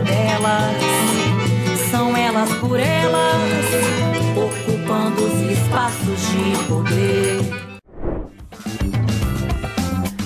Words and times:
Delas 0.00 0.76
são 1.90 2.16
elas 2.16 2.52
por 2.54 2.78
elas, 2.78 3.64
ocupando 4.36 5.24
os 5.24 5.50
espaços 5.50 6.20
de 6.30 6.64
poder. 6.66 7.68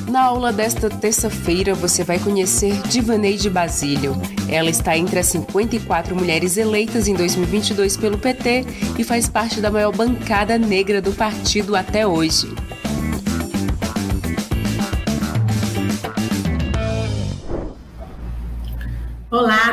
Na 0.09 0.25
aula 0.25 0.53
desta 0.53 0.91
terça-feira 0.91 1.75
você 1.75 2.05
vai 2.05 2.19
conhecer 2.19 2.83
Divaneide 2.89 3.49
Basílio. 3.49 4.15
Ela 4.47 4.69
está 4.69 4.97
entre 4.97 5.19
as 5.19 5.27
54 5.27 6.15
mulheres 6.15 6.59
eleitas 6.59 7.09
em 7.09 7.15
2022 7.15 7.97
pelo 7.97 8.19
PT 8.19 8.67
e 8.99 9.05
faz 9.05 9.27
parte 9.27 9.61
da 9.61 9.71
maior 9.71 9.97
bancada 9.97 10.59
negra 10.59 11.01
do 11.01 11.13
partido 11.13 11.75
até 11.75 12.07
hoje. 12.07 12.55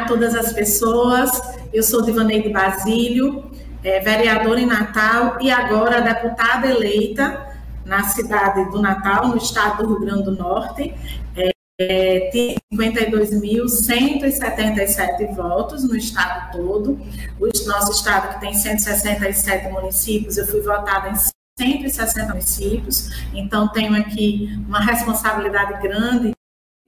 Todas 0.10 0.34
as 0.34 0.52
pessoas, 0.52 1.40
eu 1.72 1.84
sou 1.84 2.02
Divaneide 2.02 2.50
Basílio, 2.50 3.52
é, 3.84 4.00
vereadora 4.00 4.60
em 4.60 4.66
Natal 4.66 5.38
e 5.40 5.52
agora 5.52 6.02
deputada 6.02 6.66
eleita 6.68 7.48
na 7.86 8.02
cidade 8.04 8.72
do 8.72 8.82
Natal, 8.82 9.28
no 9.28 9.38
estado 9.38 9.84
do 9.84 9.90
Rio 9.90 10.00
Grande 10.00 10.24
do 10.24 10.32
Norte. 10.32 10.96
É, 11.38 11.52
é, 11.80 12.32
tem 12.32 12.58
52.177 12.74 15.36
votos 15.36 15.88
no 15.88 15.96
estado 15.96 16.54
todo. 16.54 17.00
O 17.40 17.46
nosso 17.68 17.92
estado, 17.92 18.34
que 18.34 18.40
tem 18.42 18.56
167 18.56 19.72
municípios, 19.72 20.38
eu 20.38 20.48
fui 20.48 20.62
votada 20.62 21.10
em 21.10 21.14
160 21.60 22.30
municípios, 22.30 23.12
então 23.34 23.68
tenho 23.68 23.94
aqui 23.96 24.50
uma 24.68 24.80
responsabilidade 24.80 25.82
grande 25.82 26.34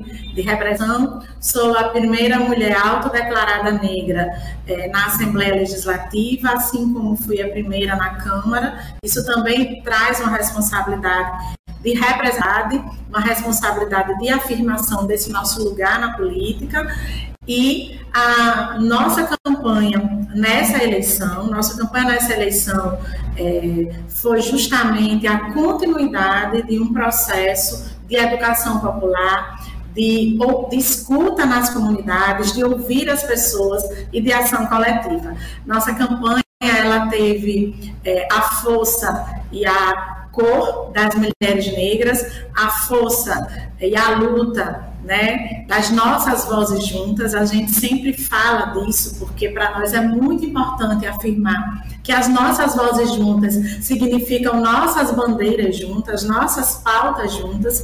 de 0.02 0.42
repressão. 0.42 1.22
Sou 1.40 1.78
a 1.78 1.86
primeira 1.86 2.40
mulher 2.40 2.76
autodeclarada 2.78 3.72
negra 3.72 4.30
é, 4.68 4.88
na 4.90 5.08
Assembleia 5.08 5.56
Legislativa, 5.56 6.52
assim 6.52 6.94
como 6.94 7.16
fui 7.16 7.42
a 7.42 7.50
primeira 7.50 7.96
na 7.96 8.16
Câmara. 8.16 8.96
Isso 9.04 9.26
também 9.26 9.82
traz 9.82 10.20
uma 10.20 10.36
responsabilidade 10.36 11.56
de 11.82 11.94
representar, 11.94 12.70
uma 13.10 13.20
responsabilidade 13.20 14.18
de 14.20 14.30
afirmação 14.30 15.06
desse 15.08 15.32
nosso 15.32 15.64
lugar 15.64 16.00
na 16.00 16.14
política. 16.14 16.88
E 17.48 18.00
a 18.14 18.78
nossa 18.80 19.28
campanha 19.44 20.28
nessa 20.36 20.84
eleição, 20.84 21.48
nossa 21.48 21.76
campanha 21.76 22.06
nessa 22.06 22.34
eleição 22.34 23.00
é, 23.36 23.96
foi 24.10 24.42
justamente 24.42 25.26
a 25.26 25.52
continuidade 25.52 26.62
de 26.64 26.80
um 26.80 26.94
processo 26.94 28.00
de 28.08 28.16
educação 28.16 28.80
popular, 28.80 29.60
de, 29.94 30.38
de 30.70 30.76
escuta 30.78 31.46
nas 31.46 31.70
comunidades, 31.70 32.54
de 32.54 32.64
ouvir 32.64 33.10
as 33.10 33.24
pessoas 33.24 33.84
e 34.12 34.22
de 34.22 34.32
ação 34.32 34.68
coletiva. 34.68 35.36
Nossa 35.66 35.94
campanha 35.94 36.42
ela 36.62 37.08
teve 37.08 37.94
é, 38.04 38.28
a 38.32 38.42
força 38.42 39.26
e 39.52 39.66
a 39.66 40.28
cor 40.32 40.92
das 40.94 41.14
mulheres 41.16 41.72
negras, 41.76 42.44
a 42.56 42.70
força 42.70 43.72
e 43.80 43.96
a 43.96 44.12
luta 44.12 44.91
né, 45.04 45.66
das 45.68 45.90
nossas 45.90 46.46
vozes 46.46 46.86
juntas. 46.86 47.34
A 47.34 47.46
gente 47.46 47.72
sempre 47.72 48.14
fala 48.14 48.68
disso, 48.74 49.16
porque 49.20 49.50
para 49.50 49.80
nós 49.80 49.94
é 49.94 50.02
muito 50.02 50.46
importante 50.46 51.06
afirmar 51.06 51.86
que 52.04 52.12
as 52.12 52.28
nossas 52.28 52.76
vozes 52.76 53.12
juntas 53.12 53.54
significam 53.86 54.60
nossas 54.60 55.12
bandeiras 55.12 55.78
juntas, 55.78 56.24
nossas 56.24 56.76
pautas 56.84 57.34
juntas. 57.34 57.84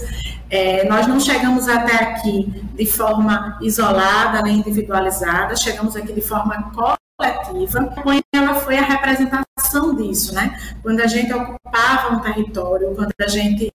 É, 0.49 0.87
nós 0.87 1.07
não 1.07 1.19
chegamos 1.19 1.67
até 1.67 1.95
aqui 2.03 2.63
de 2.73 2.85
forma 2.85 3.57
isolada 3.61 4.41
nem 4.41 4.57
individualizada, 4.57 5.55
chegamos 5.55 5.95
aqui 5.95 6.13
de 6.13 6.21
forma 6.21 6.71
coletiva. 6.71 7.93
Ela 8.37 8.55
foi 8.55 8.77
a 8.77 8.83
representação 8.83 9.95
disso, 9.95 10.33
né? 10.33 10.57
Quando 10.81 11.01
a 11.01 11.07
gente 11.07 11.33
ocupava 11.33 12.15
um 12.15 12.19
território, 12.19 12.93
quando 12.95 13.13
a 13.19 13.27
gente 13.27 13.71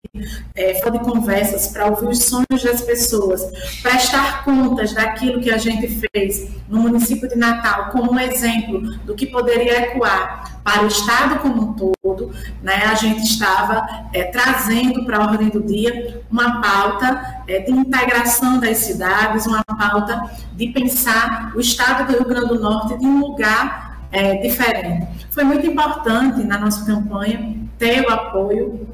é, 0.55 0.81
foi 0.81 0.93
de 0.93 1.01
conversas 1.01 1.69
para 1.69 1.87
ouvir 1.87 2.07
os 2.07 2.25
sonhos 2.25 2.63
das 2.63 2.81
pessoas, 2.83 3.43
prestar 3.83 4.45
contas 4.45 4.93
daquilo 4.93 5.41
que 5.41 5.51
a 5.51 5.59
gente 5.59 5.89
fez 5.89 6.51
no 6.69 6.81
município 6.81 7.29
de 7.29 7.37
Natal 7.37 7.91
como 7.91 8.13
um 8.13 8.19
exemplo 8.19 8.81
do 9.05 9.15
que 9.15 9.27
poderia 9.27 9.83
ecoar 9.83 10.61
para 10.63 10.85
o 10.85 10.87
Estado 10.87 11.41
como 11.41 11.63
um 11.63 11.73
todo, 11.73 12.33
né? 12.63 12.85
A 12.87 12.95
gente 12.95 13.23
estava 13.25 13.85
é, 14.13 14.25
trazendo 14.25 15.05
para 15.05 15.19
a 15.19 15.31
ordem 15.31 15.49
do 15.49 15.63
dia 15.63 16.23
uma 16.31 16.61
pauta 16.61 17.43
é, 17.49 17.59
de 17.61 17.73
integração 17.73 18.61
das 18.61 18.79
cidades, 18.79 19.47
uma 19.47 19.65
pauta 19.65 20.31
de 20.55 20.69
pensar 20.69 21.53
o 21.55 21.61
Estado 21.61 22.07
do 22.07 22.19
Rio 22.19 22.29
Grande 22.29 22.49
do 22.49 22.61
Norte 22.61 22.97
de 22.99 23.05
um 23.05 23.21
lugar 23.21 23.92
é, 24.13 24.37
diferente. 24.37 25.27
Foi 25.31 25.43
muito 25.43 25.67
importante 25.67 26.45
na 26.45 26.59
nossa 26.59 26.85
campanha 26.85 27.57
ter 27.79 28.03
o 28.03 28.11
apoio 28.11 28.87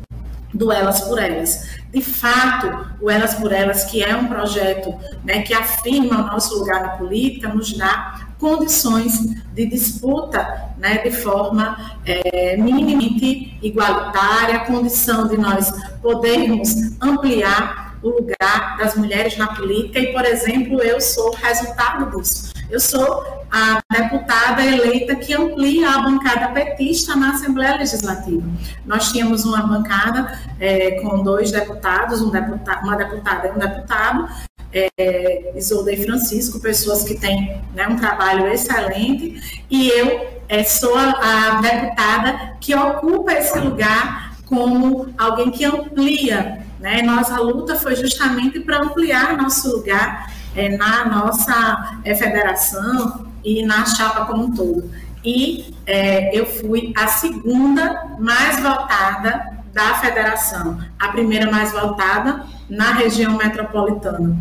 do 0.55 0.73
Elas 0.73 1.03
por 1.03 1.19
Elas. 1.19 1.79
De 1.93 2.01
fato, 2.01 2.87
o 3.01 3.11
Elas 3.11 3.35
por 3.35 3.53
Elas, 3.53 3.85
que 3.85 4.03
é 4.03 4.17
um 4.17 4.29
projeto 4.29 4.95
né, 5.25 5.43
que 5.43 5.53
afirma 5.53 6.21
o 6.21 6.27
nosso 6.27 6.59
lugar 6.59 6.81
na 6.81 6.89
política, 6.91 7.49
nos 7.49 7.77
dá 7.77 8.29
condições 8.39 9.19
de 9.53 9.67
disputa 9.67 10.73
né, 10.79 10.99
de 10.99 11.11
forma 11.11 11.99
é, 12.07 12.57
minimamente 12.57 13.59
igualitária, 13.61 14.61
condição 14.61 15.27
de 15.27 15.37
nós 15.37 15.73
podermos 16.01 16.71
ampliar 17.01 17.99
o 18.03 18.11
lugar 18.11 18.77
das 18.79 18.95
mulheres 18.95 19.37
na 19.37 19.49
política 19.49 19.99
e, 19.99 20.13
por 20.13 20.25
exemplo, 20.25 20.81
eu 20.81 21.01
sou 21.01 21.35
resultado 21.35 22.17
disso. 22.17 22.53
Eu 22.71 22.81
sou 22.81 23.25
a 23.51 23.81
deputada 23.91 24.63
eleita 24.63 25.17
que 25.17 25.33
amplia 25.33 25.89
a 25.89 26.03
bancada 26.03 26.49
petista 26.49 27.17
na 27.17 27.31
Assembleia 27.31 27.77
Legislativa. 27.77 28.47
Nós 28.85 29.11
tínhamos 29.11 29.47
uma 29.47 29.63
bancada 29.63 30.39
é, 30.61 31.01
com 31.01 31.23
dois 31.23 31.51
deputados, 31.51 32.21
um 32.21 32.29
deputado, 32.29 32.85
uma 32.85 32.95
deputada 32.95 33.49
e 33.49 33.51
um 33.53 33.59
deputado, 33.59 34.29
é, 34.71 35.55
Isolda 35.57 35.91
e 35.93 36.05
Francisco, 36.05 36.61
pessoas 36.61 37.05
que 37.05 37.15
têm 37.15 37.59
né, 37.75 37.89
um 37.89 37.97
trabalho 37.97 38.47
excelente, 38.49 39.65
e 39.71 39.89
eu 39.89 40.29
é, 40.47 40.63
sou 40.63 40.95
a, 40.95 41.59
a 41.59 41.61
deputada 41.63 42.57
que 42.61 42.75
ocupa 42.75 43.33
esse 43.33 43.59
lugar 43.59 44.37
como 44.45 45.09
alguém 45.17 45.51
que 45.51 45.65
amplia. 45.65 46.67
Né? 46.79 47.01
Nossa 47.01 47.41
luta 47.41 47.77
foi 47.77 47.97
justamente 47.97 48.61
para 48.61 48.83
ampliar 48.83 49.39
nosso 49.39 49.75
lugar 49.75 50.38
é, 50.55 50.77
na 50.77 51.05
nossa 51.05 52.01
é, 52.05 52.15
federação 52.15 53.27
e 53.45 53.65
na 53.65 53.85
chapa 53.87 54.27
como 54.27 54.45
um 54.45 54.55
todo. 54.55 54.91
E 55.25 55.75
é, 55.87 56.37
eu 56.37 56.47
fui 56.47 56.93
a 56.97 57.07
segunda 57.09 58.17
mais 58.19 58.61
votada 58.61 59.59
da 59.73 59.95
federação, 59.95 60.79
a 60.99 61.09
primeira 61.09 61.51
mais 61.51 61.73
votada 61.73 62.45
na 62.69 62.93
região 62.93 63.37
metropolitana. 63.37 64.37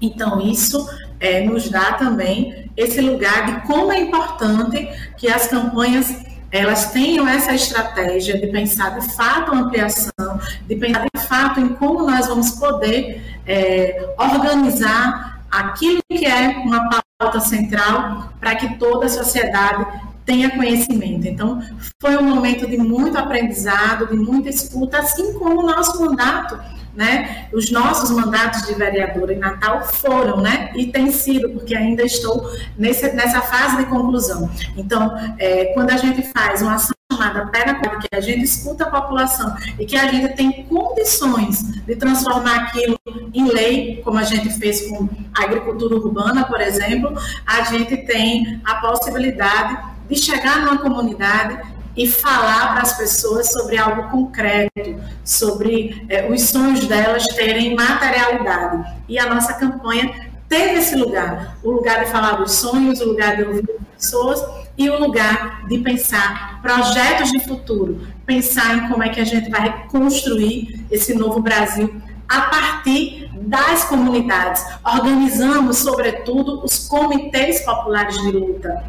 Então, 0.00 0.40
isso 0.40 0.88
é, 1.18 1.42
nos 1.44 1.68
dá 1.68 1.92
também 1.94 2.70
esse 2.76 3.00
lugar 3.00 3.46
de 3.46 3.66
como 3.66 3.92
é 3.92 4.00
importante 4.00 4.88
que 5.16 5.28
as 5.28 5.48
campanhas 5.48 6.28
elas 6.50 6.92
tenham 6.92 7.28
essa 7.28 7.54
estratégia 7.54 8.38
de 8.38 8.46
pensar 8.46 8.98
de 8.98 9.14
fato 9.14 9.52
a 9.52 9.58
ampliação, 9.58 10.40
de 10.66 10.76
pensar 10.76 11.04
de 11.14 11.20
fato 11.26 11.60
em 11.60 11.68
como 11.74 12.08
nós 12.08 12.26
vamos 12.26 12.52
poder 12.52 13.40
é, 13.46 14.14
organizar 14.18 15.37
aquilo 15.50 16.00
que 16.08 16.24
é 16.26 16.58
uma 16.58 17.02
pauta 17.18 17.40
central 17.40 18.32
para 18.38 18.54
que 18.54 18.78
toda 18.78 19.06
a 19.06 19.08
sociedade 19.08 19.86
tenha 20.24 20.50
conhecimento. 20.50 21.26
Então, 21.26 21.62
foi 22.00 22.16
um 22.16 22.22
momento 22.22 22.66
de 22.66 22.76
muito 22.76 23.16
aprendizado, 23.16 24.06
de 24.06 24.16
muita 24.16 24.50
escuta, 24.50 24.98
assim 24.98 25.32
como 25.34 25.60
o 25.60 25.66
nosso 25.66 26.00
mandato 26.04 26.58
né? 26.98 27.48
Os 27.52 27.70
nossos 27.70 28.10
mandatos 28.10 28.66
de 28.66 28.74
vereadora 28.74 29.32
em 29.32 29.38
Natal 29.38 29.84
foram, 29.84 30.38
né? 30.40 30.72
E 30.74 30.88
tem 30.88 31.12
sido, 31.12 31.48
porque 31.50 31.72
ainda 31.72 32.02
estou 32.02 32.50
nesse, 32.76 33.12
nessa 33.12 33.40
fase 33.40 33.76
de 33.76 33.86
conclusão. 33.86 34.50
Então, 34.76 35.16
é, 35.38 35.66
quando 35.74 35.90
a 35.90 35.96
gente 35.96 36.22
faz 36.32 36.60
uma 36.60 36.74
ação 36.74 36.97
chamada 37.18 37.46
Pega 37.46 37.74
que 37.74 38.08
a 38.14 38.20
gente 38.20 38.44
escuta 38.44 38.84
a 38.84 38.90
população 38.90 39.54
e 39.78 39.84
que 39.84 39.96
a 39.96 40.06
gente 40.06 40.34
tem 40.36 40.64
condições 40.64 41.62
de 41.84 41.96
transformar 41.96 42.56
aquilo 42.56 42.98
em 43.34 43.48
lei, 43.48 44.00
como 44.04 44.18
a 44.18 44.22
gente 44.22 44.48
fez 44.58 44.88
com 44.88 45.08
a 45.36 45.42
agricultura 45.42 45.96
urbana, 45.96 46.44
por 46.44 46.60
exemplo, 46.60 47.12
a 47.44 47.62
gente 47.62 47.96
tem 47.96 48.60
a 48.64 48.76
possibilidade 48.76 49.78
de 50.08 50.16
chegar 50.16 50.60
numa 50.60 50.78
comunidade 50.78 51.60
e 51.96 52.06
falar 52.08 52.74
para 52.74 52.82
as 52.82 52.96
pessoas 52.96 53.50
sobre 53.50 53.76
algo 53.76 54.08
concreto, 54.10 55.02
sobre 55.24 56.06
é, 56.08 56.30
os 56.30 56.42
sonhos 56.42 56.86
delas 56.86 57.26
terem 57.26 57.74
materialidade. 57.74 58.84
E 59.08 59.18
a 59.18 59.26
nossa 59.26 59.54
campanha 59.54 60.30
teve 60.48 60.74
esse 60.74 60.94
lugar, 60.94 61.58
o 61.62 61.72
lugar 61.72 62.04
de 62.04 62.10
falar 62.10 62.36
dos 62.36 62.52
sonhos, 62.52 63.00
o 63.00 63.06
lugar 63.06 63.36
de 63.36 63.42
ouvir 63.42 63.64
as 63.68 64.04
pessoas 64.04 64.67
e 64.78 64.88
o 64.88 64.98
lugar 64.98 65.66
de 65.66 65.78
pensar 65.78 66.60
projetos 66.62 67.32
de 67.32 67.40
futuro, 67.40 68.06
pensar 68.24 68.76
em 68.76 68.88
como 68.88 69.02
é 69.02 69.08
que 69.08 69.20
a 69.20 69.24
gente 69.24 69.50
vai 69.50 69.86
construir 69.88 70.86
esse 70.90 71.14
novo 71.14 71.42
Brasil 71.42 72.00
a 72.28 72.42
partir 72.42 73.28
das 73.40 73.84
comunidades. 73.84 74.64
Organizamos, 74.84 75.78
sobretudo, 75.78 76.64
os 76.64 76.86
comitês 76.86 77.64
populares 77.64 78.20
de 78.22 78.30
luta 78.30 78.84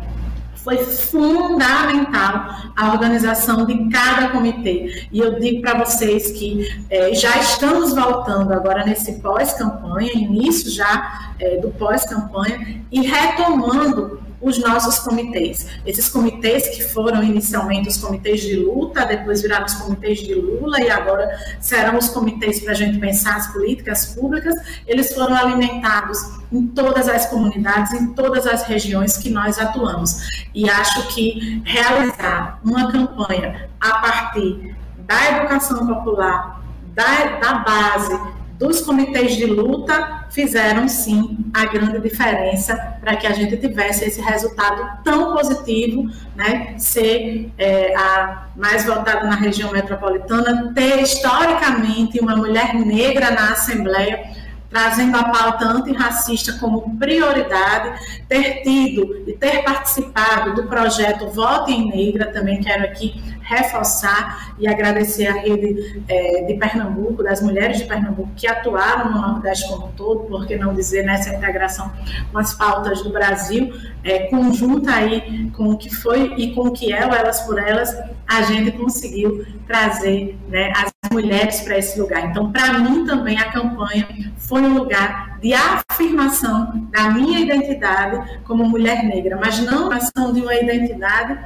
foi 0.64 0.78
fundamental 0.78 2.50
a 2.76 2.92
organização 2.92 3.66
de 3.66 3.90
cada 3.90 4.30
comitê. 4.30 5.08
E 5.12 5.20
eu 5.20 5.40
digo 5.40 5.62
para 5.62 5.86
vocês 5.86 6.32
que 6.32 6.68
é, 6.90 7.14
já 7.14 7.38
estamos 7.40 7.94
voltando 7.94 8.54
agora 8.54 8.86
nesse 8.86 9.14
pós-campanha, 9.14 10.12
início 10.14 10.70
já 10.70 11.32
é, 11.40 11.58
do 11.58 11.70
pós-campanha, 11.70 12.84
e 12.92 13.02
retomando 13.02 14.20
os 14.42 14.58
nossos 14.60 15.00
comitês. 15.00 15.68
Esses 15.86 16.10
comitês 16.10 16.70
que 16.70 16.84
foram 16.84 17.24
inicialmente 17.24 17.90
os 17.90 17.98
comitês 17.98 18.42
de 18.42 18.56
luta, 18.56 19.06
depois 19.06 19.42
viraram 19.42 19.66
os 19.66 19.74
comitês 19.74 20.20
de 20.20 20.34
Lula 20.34 20.80
e 20.82 20.90
agora 20.90 21.30
serão 21.60 21.98
os 21.98 22.10
comitês 22.10 22.62
para 22.62 22.72
a 22.72 22.76
gente 22.76 22.98
pensar 23.00 23.36
as 23.36 23.48
políticas 23.48 24.08
públicas, 24.08 24.56
eles 24.88 25.14
foram 25.14 25.36
alimentados 25.36 26.18
em 26.52 26.68
todas 26.68 27.08
as 27.08 27.28
comunidades, 27.28 27.94
em 27.94 28.14
todas 28.14 28.48
as 28.48 28.64
regiões 28.64 29.18
que 29.18 29.30
nós 29.30 29.60
atuamos. 29.60 30.28
E 30.54 30.70
acho 30.70 31.08
que 31.14 31.62
realizar 31.66 32.60
uma 32.64 32.92
campanha 32.92 33.70
a 33.80 34.00
partir 34.00 34.76
da 35.00 35.38
educação 35.38 35.88
popular, 35.88 36.62
da, 36.94 37.38
da 37.40 37.54
base, 37.60 38.39
dos 38.60 38.82
comitês 38.82 39.38
de 39.38 39.46
luta 39.46 40.28
fizeram 40.30 40.88
sim 40.90 41.38
a 41.54 41.66
grande 41.66 42.00
diferença 42.02 42.76
para 43.00 43.16
que 43.16 43.26
a 43.26 43.32
gente 43.32 43.56
tivesse 43.56 44.04
esse 44.04 44.20
resultado 44.22 45.02
tão 45.02 45.34
positivo, 45.34 46.12
né? 46.36 46.76
Ser 46.78 47.50
é, 47.58 47.96
a 47.96 48.48
mais 48.58 48.84
votada 48.84 49.26
na 49.26 49.36
região 49.36 49.72
metropolitana, 49.72 50.74
ter 50.76 51.02
historicamente 51.02 52.20
uma 52.20 52.36
mulher 52.36 52.76
negra 52.76 53.32
na 53.32 53.54
Assembleia 53.54 54.20
trazendo 54.70 55.18
a 55.18 55.24
pauta 55.24 55.66
antirracista 55.66 56.54
como 56.54 56.98
prioridade, 56.98 58.00
ter 58.28 58.62
tido 58.62 59.24
e 59.28 59.34
ter 59.34 59.64
participado 59.64 60.54
do 60.54 60.68
projeto 60.68 61.28
Vote 61.30 61.72
em 61.72 61.90
Negra, 61.90 62.32
também 62.32 62.62
quero 62.62 62.84
aqui 62.84 63.22
reforçar 63.42 64.54
e 64.60 64.68
agradecer 64.68 65.26
a 65.26 65.34
rede 65.34 66.04
é, 66.08 66.44
de 66.44 66.54
Pernambuco, 66.54 67.24
das 67.24 67.42
mulheres 67.42 67.80
de 67.80 67.86
Pernambuco 67.86 68.30
que 68.36 68.48
atuaram 68.48 69.12
no 69.12 69.20
Nordeste 69.20 69.68
como 69.68 69.88
um 69.88 69.92
todo, 69.94 70.26
por 70.26 70.46
que 70.46 70.56
não 70.56 70.74
dizer 70.74 71.04
nessa 71.04 71.34
integração 71.34 71.92
com 72.32 72.38
as 72.38 72.54
pautas 72.54 73.02
do 73.02 73.10
Brasil, 73.10 73.74
é, 74.04 74.28
conjunta 74.28 74.94
aí 74.94 75.50
com 75.58 75.70
o 75.70 75.78
que 75.78 75.94
foi 75.94 76.36
e 76.38 76.54
com 76.54 76.68
o 76.68 76.72
que 76.72 76.94
é 76.94 77.08
o 77.08 77.12
Elas 77.12 77.42
por 77.42 77.58
Elas, 77.58 77.96
a 78.28 78.44
gente 78.44 78.72
conseguiu 78.74 79.44
trazer 79.66 80.38
né, 80.48 80.72
as 80.76 80.89
mulheres 81.12 81.62
para 81.62 81.78
esse 81.78 82.00
lugar. 82.00 82.26
Então, 82.30 82.52
para 82.52 82.78
mim 82.80 83.06
também 83.06 83.38
a 83.38 83.52
campanha 83.52 84.08
foi 84.38 84.62
um 84.62 84.74
lugar 84.74 85.38
de 85.40 85.54
afirmação 85.54 86.88
da 86.92 87.10
minha 87.12 87.40
identidade 87.40 88.42
como 88.44 88.68
mulher 88.68 89.04
negra, 89.04 89.38
mas 89.40 89.60
não 89.60 89.92
ação 89.92 90.34
de 90.34 90.42
uma 90.42 90.56
identidade 90.56 91.38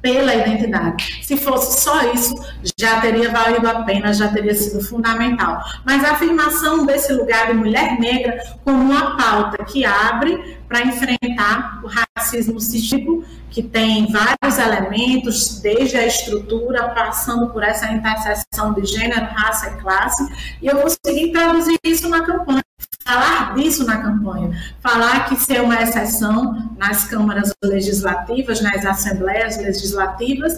pela 0.00 0.34
identidade. 0.34 1.20
Se 1.22 1.36
fosse 1.36 1.80
só 1.80 2.12
isso, 2.12 2.34
já 2.78 3.00
teria 3.00 3.30
valido 3.30 3.68
a 3.68 3.82
pena, 3.82 4.12
já 4.12 4.28
teria 4.28 4.54
sido 4.54 4.82
fundamental. 4.84 5.62
Mas 5.84 6.04
a 6.04 6.12
afirmação 6.12 6.86
desse 6.86 7.12
lugar 7.12 7.48
de 7.48 7.54
mulher 7.54 7.98
negra 7.98 8.38
como 8.64 8.82
uma 8.82 9.16
pauta 9.16 9.64
que 9.64 9.84
abre 9.84 10.58
para 10.68 10.82
enfrentar 10.82 11.80
o 11.82 11.88
racismo 11.88 12.60
sistêmico, 12.60 13.24
que 13.50 13.62
tem 13.62 14.06
vários 14.12 14.58
elementos, 14.58 15.60
desde 15.60 15.96
a 15.96 16.06
estrutura, 16.06 16.88
passando 16.90 17.48
por 17.50 17.62
essa 17.62 17.90
interseção 17.90 18.74
de 18.74 18.84
gênero, 18.84 19.24
raça 19.24 19.70
e 19.70 19.80
classe, 19.80 20.30
e 20.60 20.66
eu 20.66 20.76
consegui 20.76 21.32
traduzir 21.32 21.78
isso 21.82 22.08
na 22.08 22.22
campanha 22.22 22.62
falar 23.08 23.54
disso 23.54 23.86
na 23.86 24.02
campanha, 24.02 24.50
falar 24.80 25.28
que 25.28 25.36
ser 25.36 25.62
uma 25.62 25.80
exceção 25.82 26.74
nas 26.76 27.04
câmaras 27.04 27.54
legislativas, 27.64 28.60
nas 28.60 28.84
assembleias 28.84 29.56
legislativas, 29.56 30.52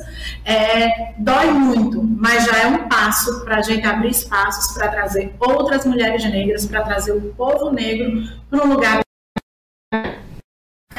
é, 0.45 1.15
dói 1.19 1.53
muito, 1.53 2.03
mas 2.03 2.47
já 2.47 2.59
é 2.59 2.67
um 2.67 2.89
passo 2.89 3.45
para 3.45 3.59
a 3.59 3.63
gente 3.63 3.87
abrir 3.87 4.11
espaços 4.11 4.75
para 4.75 4.89
trazer 4.89 5.33
outras 5.39 5.87
mulheres 5.87 6.25
negras, 6.25 6.67
para 6.67 6.83
trazer 6.83 7.13
o 7.13 7.21
povo 7.35 7.71
negro 7.71 8.29
para 8.51 8.65
um 8.65 8.69
lugar 8.69 9.01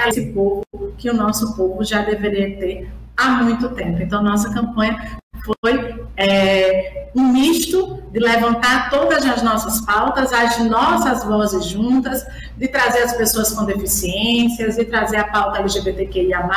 esse 0.07 0.33
povo 0.33 0.63
que 0.97 1.09
o 1.09 1.13
nosso 1.13 1.55
povo 1.55 1.83
já 1.83 2.01
deveria 2.01 2.57
ter 2.57 2.91
há 3.15 3.43
muito 3.43 3.69
tempo. 3.69 4.01
Então, 4.01 4.23
nossa 4.23 4.51
campanha 4.51 5.19
foi 5.43 6.05
é, 6.17 7.09
um 7.15 7.33
misto 7.33 8.01
de 8.11 8.19
levantar 8.19 8.89
todas 8.89 9.25
as 9.25 9.41
nossas 9.41 9.81
pautas, 9.81 10.31
as 10.33 10.59
nossas 10.59 11.23
vozes 11.23 11.65
juntas, 11.65 12.25
de 12.57 12.67
trazer 12.67 12.99
as 12.99 13.13
pessoas 13.13 13.51
com 13.51 13.65
deficiências, 13.65 14.75
de 14.75 14.85
trazer 14.85 15.17
a 15.17 15.23
pauta 15.25 15.59
LGBTQIA, 15.59 16.49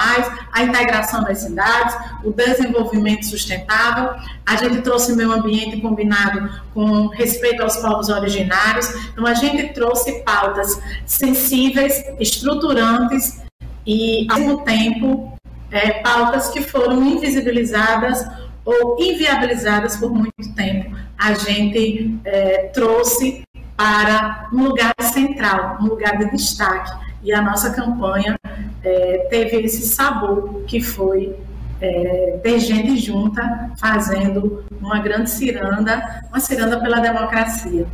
a 0.53 0.63
integração 0.63 1.23
das 1.23 1.39
cidades, 1.39 1.97
o 2.25 2.33
desenvolvimento 2.33 3.25
sustentável. 3.25 4.15
A 4.45 4.57
gente 4.57 4.83
trouxe 4.83 5.15
meio 5.15 5.33
ambiente 5.33 5.81
combinado 5.81 6.51
com 6.75 7.07
respeito 7.09 7.63
aos 7.63 7.77
povos 7.77 8.09
originários. 8.09 8.89
Então, 9.13 9.27
a 9.27 9.35
gente 9.35 9.73
trouxe 9.73 10.23
pautas 10.23 10.81
sensíveis, 11.07 12.05
estruturantes 12.19 13.41
e, 13.87 14.27
ao 14.31 14.39
mesmo 14.39 14.65
tempo, 14.65 15.39
é, 15.71 16.03
pautas 16.03 16.49
que 16.51 16.63
foram 16.63 17.03
invisibilizadas 17.05 18.25
ou 18.65 18.97
inviabilizadas 18.99 19.97
por 19.97 20.11
muito 20.13 20.55
tempo, 20.55 20.97
a 21.19 21.35
gente 21.35 22.19
é, 22.25 22.71
trouxe 22.73 23.43
para 23.77 24.49
um 24.53 24.65
lugar 24.65 24.95
central, 25.01 25.79
um 25.81 25.87
lugar 25.87 26.17
de 26.19 26.31
destaque. 26.31 26.93
E 27.23 27.33
a 27.33 27.43
nossa 27.43 27.71
campanha 27.71 28.39
é, 28.83 29.27
teve 29.31 29.63
esse 29.63 29.83
sabor 29.83 30.63
que 30.67 30.81
foi 30.81 31.35
é, 31.81 32.39
ter 32.43 32.59
gente 32.61 32.97
junta 32.97 33.73
fazendo 33.79 34.65
uma 34.81 35.01
grande 35.01 35.31
ciranda, 35.31 36.23
uma 36.29 36.41
ciranda 36.41 36.81
pela 36.81 37.01
democracia. 37.01 37.87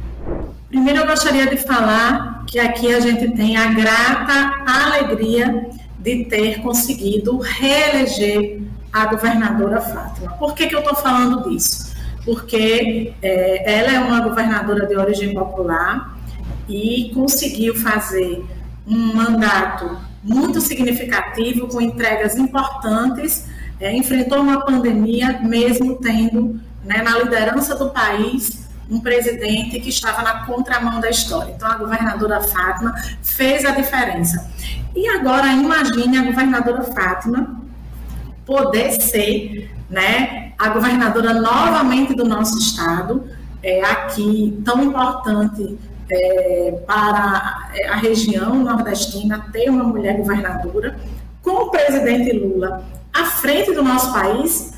Primeiro 0.68 1.00
eu 1.00 1.06
gostaria 1.06 1.46
de 1.46 1.56
falar 1.56 2.44
que 2.46 2.58
aqui 2.58 2.92
a 2.94 3.00
gente 3.00 3.28
tem 3.32 3.56
a 3.56 3.72
grata 3.72 4.62
alegria 4.66 5.68
de 5.98 6.24
ter 6.24 6.60
conseguido 6.62 7.38
reeleger 7.38 8.62
a 8.92 9.06
governadora 9.06 9.80
Fátima. 9.80 10.32
Por 10.32 10.54
que, 10.54 10.66
que 10.66 10.75
eu 10.75 10.80
estou 10.80 10.94
falando 10.97 11.49
disso? 11.49 11.94
Porque 12.25 13.14
é, 13.23 13.78
ela 13.78 13.92
é 13.92 13.99
uma 14.00 14.20
governadora 14.20 14.87
de 14.87 14.97
origem 14.97 15.32
popular 15.32 16.18
e 16.68 17.11
conseguiu 17.14 17.75
fazer 17.75 18.44
um 18.87 19.14
mandato 19.14 19.99
muito 20.23 20.61
significativo, 20.61 21.66
com 21.68 21.80
entregas 21.80 22.37
importantes, 22.37 23.47
é, 23.80 23.94
enfrentou 23.94 24.40
uma 24.40 24.64
pandemia, 24.64 25.40
mesmo 25.42 25.97
tendo 25.97 26.61
né, 26.85 27.02
na 27.02 27.18
liderança 27.18 27.75
do 27.76 27.90
país 27.90 28.68
um 28.90 29.00
presidente 29.00 29.78
que 29.78 29.88
estava 29.88 30.23
na 30.23 30.44
contramão 30.44 31.00
da 31.00 31.09
história. 31.09 31.54
Então, 31.56 31.70
a 31.70 31.76
governadora 31.76 32.42
Fátima 32.42 32.92
fez 33.23 33.64
a 33.64 33.70
diferença. 33.70 34.50
E 34.94 35.09
agora, 35.09 35.47
imagine 35.47 36.18
a 36.18 36.25
governadora 36.25 36.82
Fátima 36.82 37.61
poder 38.50 38.90
ser 39.00 39.71
né, 39.88 40.50
a 40.59 40.71
governadora 40.71 41.33
novamente 41.35 42.14
do 42.14 42.25
nosso 42.25 42.59
estado, 42.59 43.28
é, 43.62 43.80
aqui 43.85 44.61
tão 44.64 44.83
importante 44.83 45.78
é, 46.11 46.83
para 46.85 47.71
a 47.90 47.95
região 47.95 48.57
nordestina 48.57 49.47
ter 49.52 49.71
uma 49.71 49.85
mulher 49.85 50.16
governadora, 50.16 50.99
com 51.40 51.50
o 51.50 51.71
presidente 51.71 52.33
Lula 52.37 52.83
à 53.14 53.25
frente 53.25 53.73
do 53.73 53.85
nosso 53.85 54.12
país 54.12 54.73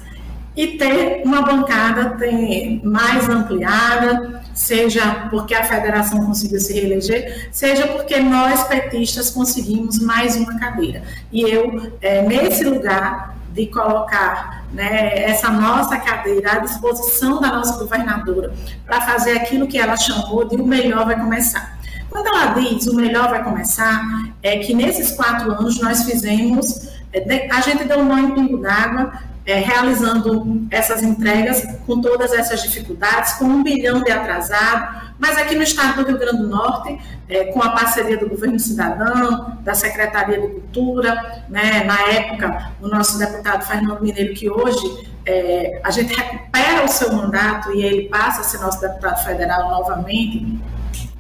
e 0.55 0.77
ter 0.77 1.23
uma 1.25 1.41
bancada 1.41 2.11
ter 2.19 2.79
mais 2.85 3.27
ampliada, 3.27 4.43
seja 4.53 5.29
porque 5.31 5.55
a 5.55 5.65
federação 5.65 6.27
conseguiu 6.27 6.61
se 6.61 6.75
reeleger, 6.75 7.49
seja 7.51 7.87
porque 7.87 8.21
nós 8.21 8.65
petistas 8.65 9.31
conseguimos 9.31 9.99
mais 9.99 10.37
uma 10.37 10.59
cadeira. 10.59 11.03
E 11.33 11.41
eu, 11.41 11.91
é, 12.03 12.21
nesse 12.21 12.65
lugar 12.65 13.41
de 13.53 13.67
colocar 13.67 14.65
né, 14.73 15.23
essa 15.23 15.51
nossa 15.51 15.99
cadeira 15.99 16.53
à 16.53 16.59
disposição 16.59 17.41
da 17.41 17.49
nossa 17.49 17.79
governadora 17.79 18.53
para 18.87 19.01
fazer 19.03 19.33
aquilo 19.33 19.67
que 19.67 19.79
ela 19.79 19.97
chamou 19.97 20.45
de 20.49 20.57
o 20.57 20.67
melhor 20.67 21.05
vai 21.05 21.19
começar. 21.19 21.79
Quando 22.09 22.27
ela 22.27 22.47
diz 22.55 22.87
o 22.87 22.95
melhor 22.95 23.31
vai 23.31 23.43
começar, 23.43 24.03
é 24.43 24.59
que 24.59 24.75
nesses 24.75 25.13
quatro 25.13 25.51
anos 25.53 25.81
nós 25.81 26.05
fizemos, 26.05 26.89
é, 27.13 27.49
a 27.51 27.61
gente 27.61 27.85
deu 27.85 28.01
um 28.01 28.05
nó 28.05 28.19
em 28.19 28.35
pingo 28.35 28.59
d'água 28.59 29.13
é, 29.45 29.55
realizando 29.57 30.67
essas 30.71 31.03
entregas 31.03 31.67
com 31.87 32.01
todas 32.01 32.33
essas 32.33 32.63
dificuldades, 32.63 33.35
com 33.35 33.45
um 33.45 33.63
bilhão 33.63 34.03
de 34.03 34.11
atrasado, 34.11 35.13
mas 35.19 35.37
aqui 35.37 35.55
no 35.55 35.63
estado 35.63 36.03
do 36.03 36.09
Rio 36.09 36.19
Grande 36.19 36.39
do 36.39 36.49
Norte, 36.49 36.99
é, 37.29 37.45
com 37.45 37.63
a 37.63 37.71
parceria 37.71 38.17
do 38.17 38.29
Governo 38.29 38.59
Cidadão, 38.59 39.59
da 39.63 39.75
Secretaria 39.75 40.41
de 40.41 40.49
Cultura, 40.49 41.45
né, 41.49 41.85
na 41.85 42.01
época, 42.09 42.73
o 42.81 42.89
nosso 42.89 43.19
deputado 43.19 43.65
Fernando 43.65 44.01
Mineiro, 44.01 44.35
que 44.35 44.51
hoje 44.51 45.09
é, 45.27 45.81
a 45.83 45.91
gente 45.91 46.15
recupera 46.15 46.85
o 46.85 46.89
seu 46.89 47.13
mandato 47.13 47.73
e 47.73 47.83
ele 47.83 48.09
passa 48.09 48.41
a 48.41 48.45
ser 48.45 48.59
nosso 48.59 48.81
deputado 48.81 49.25
federal 49.25 49.71
novamente, 49.71 50.61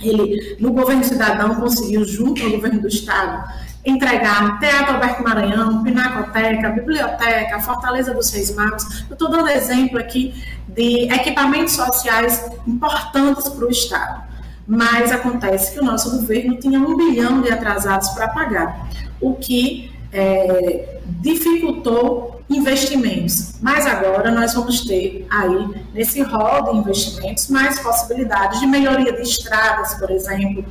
ele, 0.01 0.57
no 0.61 0.73
Governo 0.73 1.05
Cidadão, 1.05 1.55
conseguiu, 1.55 2.05
junto 2.05 2.43
ao 2.43 2.51
Governo 2.51 2.81
do 2.81 2.89
Estado, 2.89 3.49
entregar 3.85 4.59
Teatro 4.61 4.95
Alberto 4.95 5.23
Maranhão, 5.23 5.83
Pinacoteca, 5.83 6.71
Biblioteca, 6.71 7.61
Fortaleza 7.61 8.15
dos 8.15 8.31
Reis 8.31 8.55
Magos. 8.55 9.05
Eu 9.09 9.15
estou 9.15 9.29
dando 9.29 9.49
exemplo 9.49 9.99
aqui 9.99 10.35
de 10.69 11.13
equipamentos 11.13 11.75
sociais 11.75 12.51
importantes 12.67 13.49
para 13.49 13.67
o 13.67 13.71
Estado. 13.71 14.23
Mas 14.67 15.11
acontece 15.11 15.73
que 15.73 15.81
o 15.81 15.85
nosso 15.85 16.11
governo 16.19 16.57
tinha 16.59 16.79
um 16.79 16.97
bilhão 16.97 17.41
de 17.41 17.51
atrasados 17.51 18.11
para 18.11 18.29
pagar, 18.29 18.89
o 19.21 19.35
que 19.35 19.93
é, 20.13 21.01
dificultou 21.21 22.42
investimentos. 22.57 23.55
Mas 23.61 23.87
agora 23.87 24.31
nós 24.31 24.55
vamos 24.55 24.85
ter 24.85 25.27
aí, 25.31 25.69
nesse 25.95 26.23
rol 26.23 26.73
de 26.73 26.79
investimentos, 26.79 27.49
mais 27.49 27.79
possibilidades 27.79 28.61
de 28.61 28.67
melhoria 28.67 29.13
de 29.13 29.23
estradas, 29.23 29.95
por 29.95 30.11
exemplo, 30.11 30.65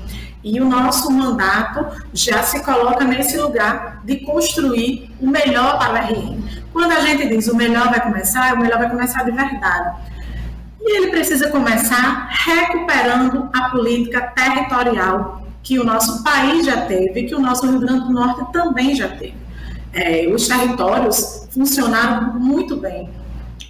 e 0.44 0.60
o 0.60 0.66
nosso 0.66 1.12
mandato 1.12 1.86
já 2.14 2.42
se 2.44 2.64
coloca 2.64 3.04
nesse 3.04 3.38
lugar 3.38 4.02
de 4.04 4.18
construir 4.18 5.12
o 5.20 5.28
melhor 5.28 5.78
para 5.78 6.00
a 6.00 6.06
RN. 6.06 6.42
Quando 6.74 6.92
a 6.92 7.02
gente 7.02 7.28
diz 7.28 7.48
o 7.48 7.56
melhor 7.56 7.90
vai 7.90 8.02
começar, 8.02 8.54
o 8.56 8.60
melhor 8.60 8.80
vai 8.80 8.90
começar 8.90 9.24
de 9.24 9.32
verdade. 9.32 9.98
E 10.82 10.98
ele 10.98 11.12
precisa 11.12 11.50
começar 11.50 12.28
recuperando 12.32 13.50
a 13.54 13.70
política 13.70 14.22
territorial 14.22 15.42
que 15.62 15.78
o 15.78 15.84
nosso 15.84 16.24
país 16.24 16.66
já 16.66 16.86
teve, 16.88 17.24
que 17.24 17.36
o 17.36 17.40
nosso 17.40 17.70
Rio 17.70 17.80
Grande 17.80 18.08
do 18.08 18.14
Norte 18.14 18.52
também 18.52 18.96
já 18.96 19.08
teve. 19.10 19.36
É, 19.94 20.28
os 20.28 20.48
territórios 20.48 21.48
funcionaram 21.52 22.40
muito 22.40 22.78
bem. 22.78 23.10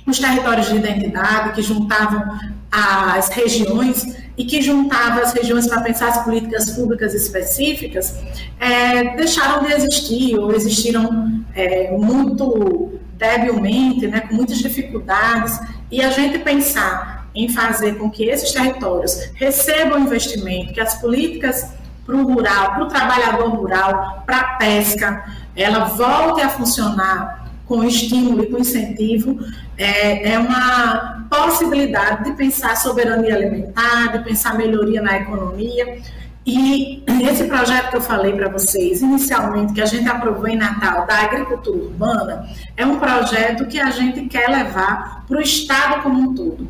Os 0.06 0.20
territórios 0.20 0.68
de 0.70 0.76
identidade 0.78 1.54
que 1.54 1.62
juntavam 1.62 2.40
as 2.72 3.30
regiões 3.30 4.18
e 4.38 4.46
que 4.46 4.62
juntava 4.62 5.22
as 5.22 5.34
regiões 5.34 5.68
para 5.68 5.82
pensar 5.82 6.10
as 6.10 6.24
políticas 6.24 6.72
públicas 6.72 7.14
específicas, 7.14 8.18
é, 8.60 9.16
deixaram 9.16 9.64
de 9.66 9.74
existir 9.74 10.38
ou 10.38 10.54
existiram 10.54 11.44
é, 11.54 11.92
muito 11.92 13.00
debilmente, 13.18 14.08
né, 14.08 14.22
com 14.22 14.34
muitas 14.34 14.58
dificuldades, 14.58 15.60
e 15.92 16.02
a 16.02 16.10
gente 16.10 16.40
pensar 16.40 17.30
em 17.36 17.48
fazer 17.50 17.98
com 17.98 18.10
que 18.10 18.24
esses 18.24 18.52
territórios 18.52 19.30
recebam 19.36 20.00
investimento, 20.00 20.74
que 20.74 20.82
as 20.82 21.00
políticas 21.00 21.68
para 22.06 22.16
o 22.16 22.24
rural, 22.24 22.74
para 22.74 22.84
o 22.84 22.88
trabalhador 22.88 23.50
rural, 23.50 24.24
para 24.26 24.40
a 24.40 24.44
pesca, 24.56 25.24
ela 25.56 25.86
volte 25.86 26.42
a 26.42 26.50
funcionar 26.50 27.42
com 27.66 27.84
estímulo 27.84 28.44
e 28.44 28.48
com 28.48 28.58
incentivo, 28.58 29.40
é, 29.78 30.34
é 30.34 30.40
uma 30.40 31.26
possibilidade 31.30 32.26
de 32.26 32.34
pensar 32.34 32.76
soberania 32.76 33.34
alimentar, 33.34 34.12
de 34.12 34.20
pensar 34.26 34.58
melhoria 34.58 35.02
na 35.02 35.18
economia. 35.18 36.00
E 36.46 37.04
esse 37.22 37.46
projeto 37.46 37.92
que 37.92 37.98
eu 37.98 38.02
falei 38.02 38.34
para 38.34 38.50
vocês, 38.50 39.02
inicialmente, 39.02 39.74
que 39.74 39.82
a 39.82 39.86
gente 39.86 40.10
aprovou 40.10 40.48
em 40.48 40.58
Natal, 40.58 41.06
da 41.06 41.22
agricultura 41.22 41.78
urbana, 41.78 42.50
é 42.76 42.86
um 42.86 43.00
projeto 43.00 43.66
que 43.68 43.80
a 43.80 43.92
gente 43.92 44.26
quer 44.26 44.50
levar 44.50 45.24
para 45.28 45.38
o 45.38 45.42
Estado 45.42 46.02
como 46.02 46.20
um 46.20 46.36
todo. 46.36 46.68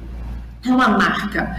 É 0.64 0.70
uma 0.70 0.90
marca. 0.90 1.56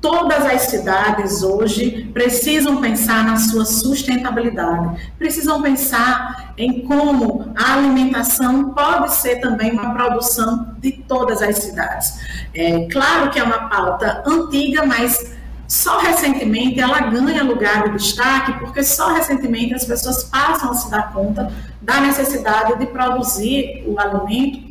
Todas 0.00 0.46
as 0.46 0.62
cidades 0.62 1.42
hoje 1.42 2.10
precisam 2.14 2.80
pensar 2.80 3.22
na 3.22 3.36
sua 3.36 3.66
sustentabilidade, 3.66 5.12
precisam 5.18 5.60
pensar 5.60 6.54
em 6.56 6.80
como 6.86 7.52
a 7.54 7.74
alimentação 7.74 8.70
pode 8.70 9.12
ser 9.14 9.40
também 9.40 9.72
uma 9.72 9.92
produção 9.92 10.74
de 10.78 10.92
todas 10.92 11.42
as 11.42 11.58
cidades. 11.58 12.18
É 12.54 12.86
claro 12.86 13.30
que 13.30 13.38
é 13.38 13.42
uma 13.42 13.68
pauta 13.68 14.22
antiga, 14.26 14.86
mas 14.86 15.34
só 15.68 15.98
recentemente 16.00 16.80
ela 16.80 17.00
ganha 17.00 17.44
lugar 17.44 17.84
de 17.84 17.98
destaque, 17.98 18.58
porque 18.58 18.82
só 18.82 19.12
recentemente 19.12 19.74
as 19.74 19.84
pessoas 19.84 20.24
passam 20.24 20.70
a 20.70 20.74
se 20.74 20.90
dar 20.90 21.12
conta 21.12 21.52
da 21.80 22.00
necessidade 22.00 22.78
de 22.78 22.86
produzir 22.86 23.84
o 23.86 24.00
alimento 24.00 24.69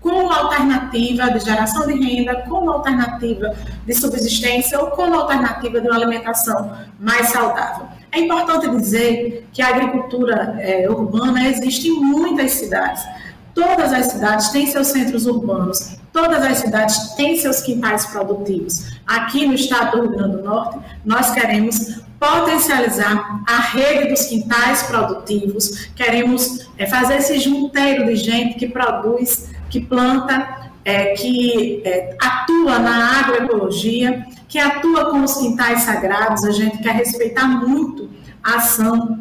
como 0.00 0.32
alternativa 0.32 1.30
de 1.30 1.40
geração 1.40 1.86
de 1.86 1.94
renda, 1.94 2.42
como 2.48 2.70
alternativa 2.70 3.54
de 3.86 3.94
subsistência 3.94 4.80
ou 4.80 4.88
como 4.92 5.14
alternativa 5.14 5.80
de 5.80 5.88
uma 5.88 5.96
alimentação 5.96 6.72
mais 6.98 7.28
saudável. 7.28 7.86
É 8.12 8.20
importante 8.20 8.68
dizer 8.70 9.46
que 9.52 9.62
a 9.62 9.68
agricultura 9.68 10.56
é, 10.58 10.88
urbana 10.90 11.48
existe 11.48 11.88
em 11.88 12.00
muitas 12.00 12.52
cidades. 12.52 13.02
Todas 13.54 13.92
as 13.92 14.06
cidades 14.06 14.48
têm 14.48 14.66
seus 14.66 14.88
centros 14.88 15.26
urbanos, 15.26 15.96
todas 16.12 16.42
as 16.42 16.58
cidades 16.58 17.14
têm 17.14 17.36
seus 17.36 17.60
quintais 17.60 18.06
produtivos. 18.06 18.98
Aqui 19.06 19.46
no 19.46 19.54
estado 19.54 19.96
do 19.96 20.02
Rio 20.02 20.16
Grande 20.16 20.36
do 20.38 20.42
Norte, 20.42 20.78
nós 21.04 21.30
queremos 21.30 22.00
potencializar 22.18 23.42
a 23.48 23.60
rede 23.60 24.10
dos 24.10 24.26
quintais 24.26 24.82
produtivos, 24.84 25.86
queremos 25.96 26.68
é, 26.76 26.86
fazer 26.86 27.16
esse 27.16 27.38
junteiro 27.38 28.06
de 28.06 28.16
gente 28.16 28.58
que 28.58 28.68
produz 28.68 29.48
que 29.70 29.80
planta, 29.80 30.70
é, 30.84 31.14
que 31.14 31.82
é, 31.84 32.16
atua 32.20 32.78
na 32.78 33.20
agroecologia, 33.20 34.26
que 34.48 34.58
atua 34.58 35.10
com 35.10 35.22
os 35.22 35.34
quintais 35.36 35.82
sagrados. 35.82 36.44
A 36.44 36.50
gente 36.50 36.78
quer 36.78 36.94
respeitar 36.94 37.46
muito 37.46 38.10
a 38.42 38.56
ação 38.56 39.20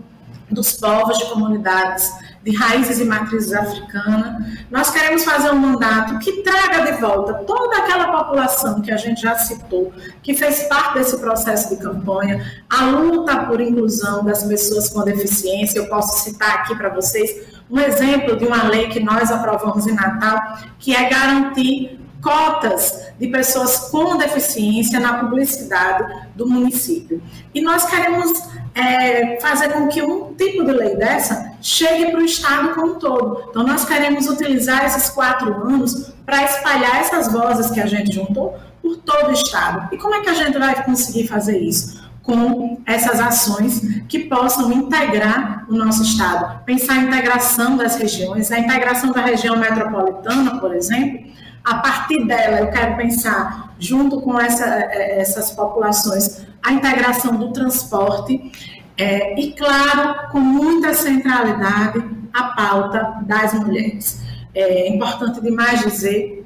dos 0.49 0.73
povos 0.73 1.17
de 1.19 1.25
comunidades 1.25 2.11
de 2.43 2.55
raízes 2.55 2.99
e 2.99 3.05
matrizes 3.05 3.53
africanas. 3.53 4.43
Nós 4.71 4.89
queremos 4.89 5.23
fazer 5.23 5.51
um 5.51 5.57
mandato 5.57 6.17
que 6.19 6.41
traga 6.41 6.91
de 6.91 6.99
volta 6.99 7.33
toda 7.45 7.77
aquela 7.77 8.17
população 8.17 8.81
que 8.81 8.91
a 8.91 8.97
gente 8.97 9.21
já 9.21 9.35
citou, 9.35 9.91
que 10.23 10.33
fez 10.33 10.63
parte 10.63 10.95
desse 10.95 11.17
processo 11.19 11.75
de 11.75 11.81
campanha, 11.81 12.63
a 12.69 12.85
luta 12.85 13.45
por 13.45 13.59
inclusão 13.59 14.23
das 14.23 14.43
pessoas 14.43 14.89
com 14.89 15.03
deficiência. 15.03 15.79
Eu 15.79 15.89
posso 15.89 16.23
citar 16.23 16.59
aqui 16.59 16.75
para 16.75 16.89
vocês 16.89 17.48
um 17.69 17.79
exemplo 17.79 18.35
de 18.35 18.45
uma 18.45 18.63
lei 18.63 18.88
que 18.89 18.99
nós 18.99 19.31
aprovamos 19.31 19.85
em 19.85 19.93
Natal, 19.93 20.57
que 20.79 20.95
é 20.95 21.09
garantir 21.09 21.99
cotas 22.21 23.11
de 23.17 23.27
pessoas 23.27 23.89
com 23.89 24.17
deficiência 24.17 24.99
na 24.99 25.19
publicidade 25.19 26.27
do 26.35 26.47
município. 26.47 27.21
E 27.53 27.61
nós 27.61 27.85
queremos 27.85 28.41
é, 28.75 29.39
fazer 29.39 29.69
com 29.69 29.88
que 29.88 30.01
um 30.01 30.33
tipo 30.33 30.63
de 30.65 30.71
lei 30.71 30.95
dessa 30.95 31.53
chegue 31.61 32.11
para 32.11 32.19
o 32.19 32.25
Estado 32.25 32.73
como 32.73 32.93
um 32.93 32.99
todo. 32.99 33.45
Então, 33.49 33.63
nós 33.63 33.85
queremos 33.85 34.27
utilizar 34.27 34.85
esses 34.85 35.09
quatro 35.09 35.53
anos 35.53 36.11
para 36.25 36.43
espalhar 36.43 37.01
essas 37.01 37.31
vozes 37.31 37.71
que 37.71 37.79
a 37.79 37.85
gente 37.85 38.13
juntou 38.13 38.57
por 38.81 38.97
todo 38.97 39.29
o 39.29 39.33
Estado. 39.33 39.93
E 39.93 39.97
como 39.97 40.15
é 40.15 40.21
que 40.21 40.29
a 40.29 40.33
gente 40.33 40.57
vai 40.57 40.83
conseguir 40.83 41.27
fazer 41.27 41.57
isso? 41.59 42.08
Com 42.23 42.81
essas 42.85 43.19
ações 43.19 43.81
que 44.07 44.19
possam 44.19 44.71
integrar 44.71 45.65
o 45.69 45.73
nosso 45.73 46.03
Estado. 46.03 46.63
Pensar 46.63 46.93
a 46.93 46.97
integração 46.97 47.77
das 47.77 47.95
regiões, 47.95 48.51
a 48.51 48.59
integração 48.59 49.11
da 49.11 49.21
região 49.21 49.57
metropolitana, 49.57 50.59
por 50.59 50.75
exemplo, 50.75 51.29
a 51.63 51.75
partir 51.75 52.25
dela 52.25 52.59
eu 52.59 52.71
quero 52.71 52.97
pensar, 52.97 53.73
junto 53.79 54.21
com 54.21 54.39
essa, 54.39 54.65
eh, 54.65 55.19
essas 55.21 55.51
populações, 55.51 56.45
a 56.63 56.71
integração 56.71 57.35
do 57.35 57.51
transporte 57.51 58.51
é, 58.97 59.39
e, 59.39 59.53
claro, 59.53 60.29
com 60.31 60.39
muita 60.39 60.93
centralidade, 60.93 62.03
a 62.33 62.43
pauta 62.43 63.15
das 63.21 63.53
mulheres. 63.53 64.21
é 64.53 64.89
importante 64.89 65.39
demais 65.41 65.81
dizer 65.81 66.43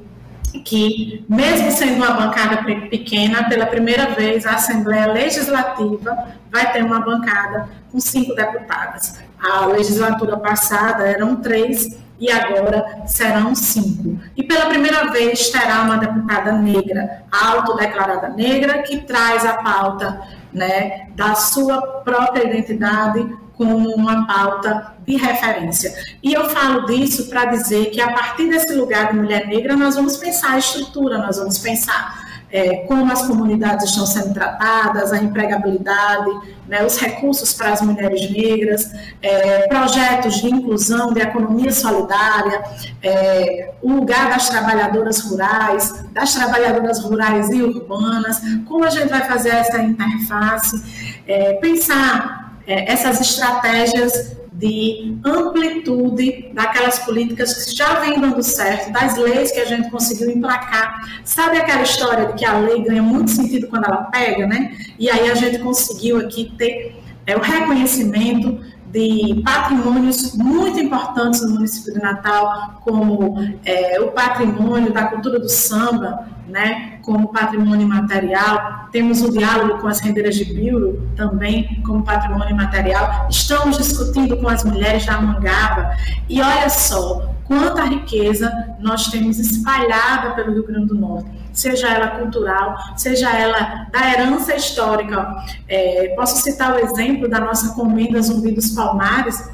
que, 0.60 1.26
mesmo 1.28 1.72
sendo 1.72 1.96
uma 1.96 2.12
bancada 2.12 2.64
pequena, 2.64 3.48
pela 3.50 3.66
primeira 3.66 4.08
vez 4.12 4.46
a 4.46 4.56
Assembleia 4.56 5.08
Legislativa 5.08 6.28
vai 6.52 6.72
ter 6.72 6.84
uma 6.84 7.00
bancada 7.00 7.70
com 7.92 8.00
cinco 8.00 8.36
deputadas. 8.36 9.20
A 9.40 9.66
legislatura 9.66 10.38
passada 10.38 11.04
eram 11.04 11.38
três 11.38 11.98
e 12.24 12.32
agora 12.32 13.04
serão 13.06 13.54
cinco. 13.54 14.18
E 14.34 14.44
pela 14.44 14.68
primeira 14.68 15.12
vez 15.12 15.50
terá 15.50 15.82
uma 15.82 15.98
deputada 15.98 16.54
negra, 16.54 17.26
autodeclarada 17.30 18.30
negra, 18.30 18.82
que 18.82 19.00
traz 19.00 19.46
a 19.46 19.58
pauta 19.58 20.22
né, 20.54 21.10
da 21.18 21.36
sua 21.36 21.82
própria 21.82 22.46
identidade 22.46 23.28
como 23.58 23.94
uma 23.94 24.26
pauta 24.26 24.94
de 25.06 25.18
referência. 25.18 25.94
E 26.24 26.32
eu 26.32 26.48
falo 26.50 26.86
disso 26.86 27.30
para 27.30 27.44
dizer 27.44 27.88
que 27.88 28.00
a 28.00 28.14
partir 28.14 28.50
desse 28.50 28.74
lugar 28.74 29.12
de 29.12 29.18
mulher 29.18 29.46
negra, 29.46 29.76
nós 29.76 29.96
vamos 29.96 30.16
pensar 30.16 30.54
a 30.54 30.58
estrutura, 30.58 31.18
nós 31.18 31.38
vamos 31.38 31.58
pensar 31.58 32.23
é, 32.54 32.86
como 32.86 33.12
as 33.12 33.24
comunidades 33.24 33.90
estão 33.90 34.06
sendo 34.06 34.32
tratadas, 34.32 35.12
a 35.12 35.18
empregabilidade, 35.18 36.30
né, 36.68 36.86
os 36.86 37.00
recursos 37.00 37.52
para 37.52 37.74
as 37.74 37.82
mulheres 37.82 38.30
negras, 38.30 38.92
é, 39.24 39.68
projetos 39.68 40.36
de 40.36 40.50
inclusão, 40.50 41.12
de 41.12 41.20
economia 41.20 41.72
solidária, 41.72 42.64
é, 43.02 43.72
o 43.82 43.94
lugar 43.94 44.30
das 44.30 44.50
trabalhadoras 44.50 45.20
rurais, 45.22 46.06
das 46.14 46.36
trabalhadoras 46.36 47.00
rurais 47.00 47.50
e 47.50 47.60
urbanas, 47.64 48.40
como 48.68 48.86
a 48.86 48.90
gente 48.92 49.10
vai 49.10 49.22
fazer 49.22 49.50
essa 49.50 49.80
interface, 49.82 51.22
é, 51.28 51.54
pensar 51.54 52.54
é, 52.68 52.94
essas 52.94 53.20
estratégias 53.20 54.43
de 54.54 55.18
amplitude 55.26 56.52
daquelas 56.54 57.00
políticas 57.00 57.66
que 57.66 57.76
já 57.76 58.00
vêm 58.00 58.20
dando 58.20 58.42
certo, 58.44 58.92
das 58.92 59.18
leis 59.18 59.52
que 59.52 59.60
a 59.60 59.66
gente 59.66 59.90
conseguiu 59.90 60.30
emplacar. 60.30 61.22
Sabe 61.24 61.58
aquela 61.58 61.82
história 61.82 62.28
de 62.28 62.34
que 62.34 62.46
a 62.46 62.60
lei 62.60 62.84
ganha 62.84 63.02
muito 63.02 63.32
sentido 63.32 63.68
quando 63.68 63.86
ela 63.86 64.04
pega, 64.06 64.46
né? 64.46 64.76
E 65.00 65.10
aí 65.10 65.30
a 65.30 65.36
gente 65.36 65.60
conseguiu 65.60 66.18
aqui 66.18 66.54
ter 66.58 66.96
é, 67.26 67.36
o 67.36 67.42
reconhecimento 67.42 68.60
de 68.92 69.42
patrimônios 69.44 70.36
muito 70.36 70.80
importantes 70.80 71.42
no 71.42 71.56
município 71.56 71.94
de 71.94 72.00
Natal, 72.00 72.80
como 72.84 73.36
é, 73.66 74.00
o 74.00 74.12
patrimônio 74.12 74.94
da 74.94 75.08
cultura 75.08 75.40
do 75.40 75.50
samba, 75.50 76.28
né, 76.48 76.93
como 77.04 77.28
patrimônio 77.28 77.88
material. 77.88 78.88
Temos 78.92 79.22
o 79.22 79.32
diálogo 79.32 79.80
com 79.80 79.88
as 79.88 80.00
rendeiras 80.00 80.36
de 80.36 80.46
Biuro, 80.46 81.08
também 81.16 81.82
como 81.86 82.04
patrimônio 82.04 82.56
material. 82.56 83.28
Estamos 83.30 83.78
discutindo 83.78 84.38
com 84.38 84.48
as 84.48 84.64
mulheres 84.64 85.06
da 85.06 85.22
Mangaba. 85.22 85.96
E 86.28 86.42
olha 86.42 86.70
só, 86.70 87.36
quanta 87.46 87.84
riqueza 87.84 88.52
nós 88.80 89.08
temos 89.08 89.38
espalhada 89.38 90.32
pelo 90.32 90.54
Rio 90.54 90.66
Grande 90.66 90.88
do 90.88 90.96
Norte, 90.96 91.30
seja 91.52 91.90
ela 91.90 92.08
cultural, 92.08 92.76
seja 92.96 93.30
ela 93.30 93.88
da 93.92 94.12
herança 94.12 94.56
histórica. 94.56 95.36
É, 95.68 96.14
posso 96.16 96.42
citar 96.42 96.74
o 96.74 96.80
exemplo 96.80 97.30
da 97.30 97.40
nossa 97.40 97.76
comenda 97.76 98.22
Zumbi 98.22 98.52
dos 98.52 98.72
Palmares, 98.72 99.52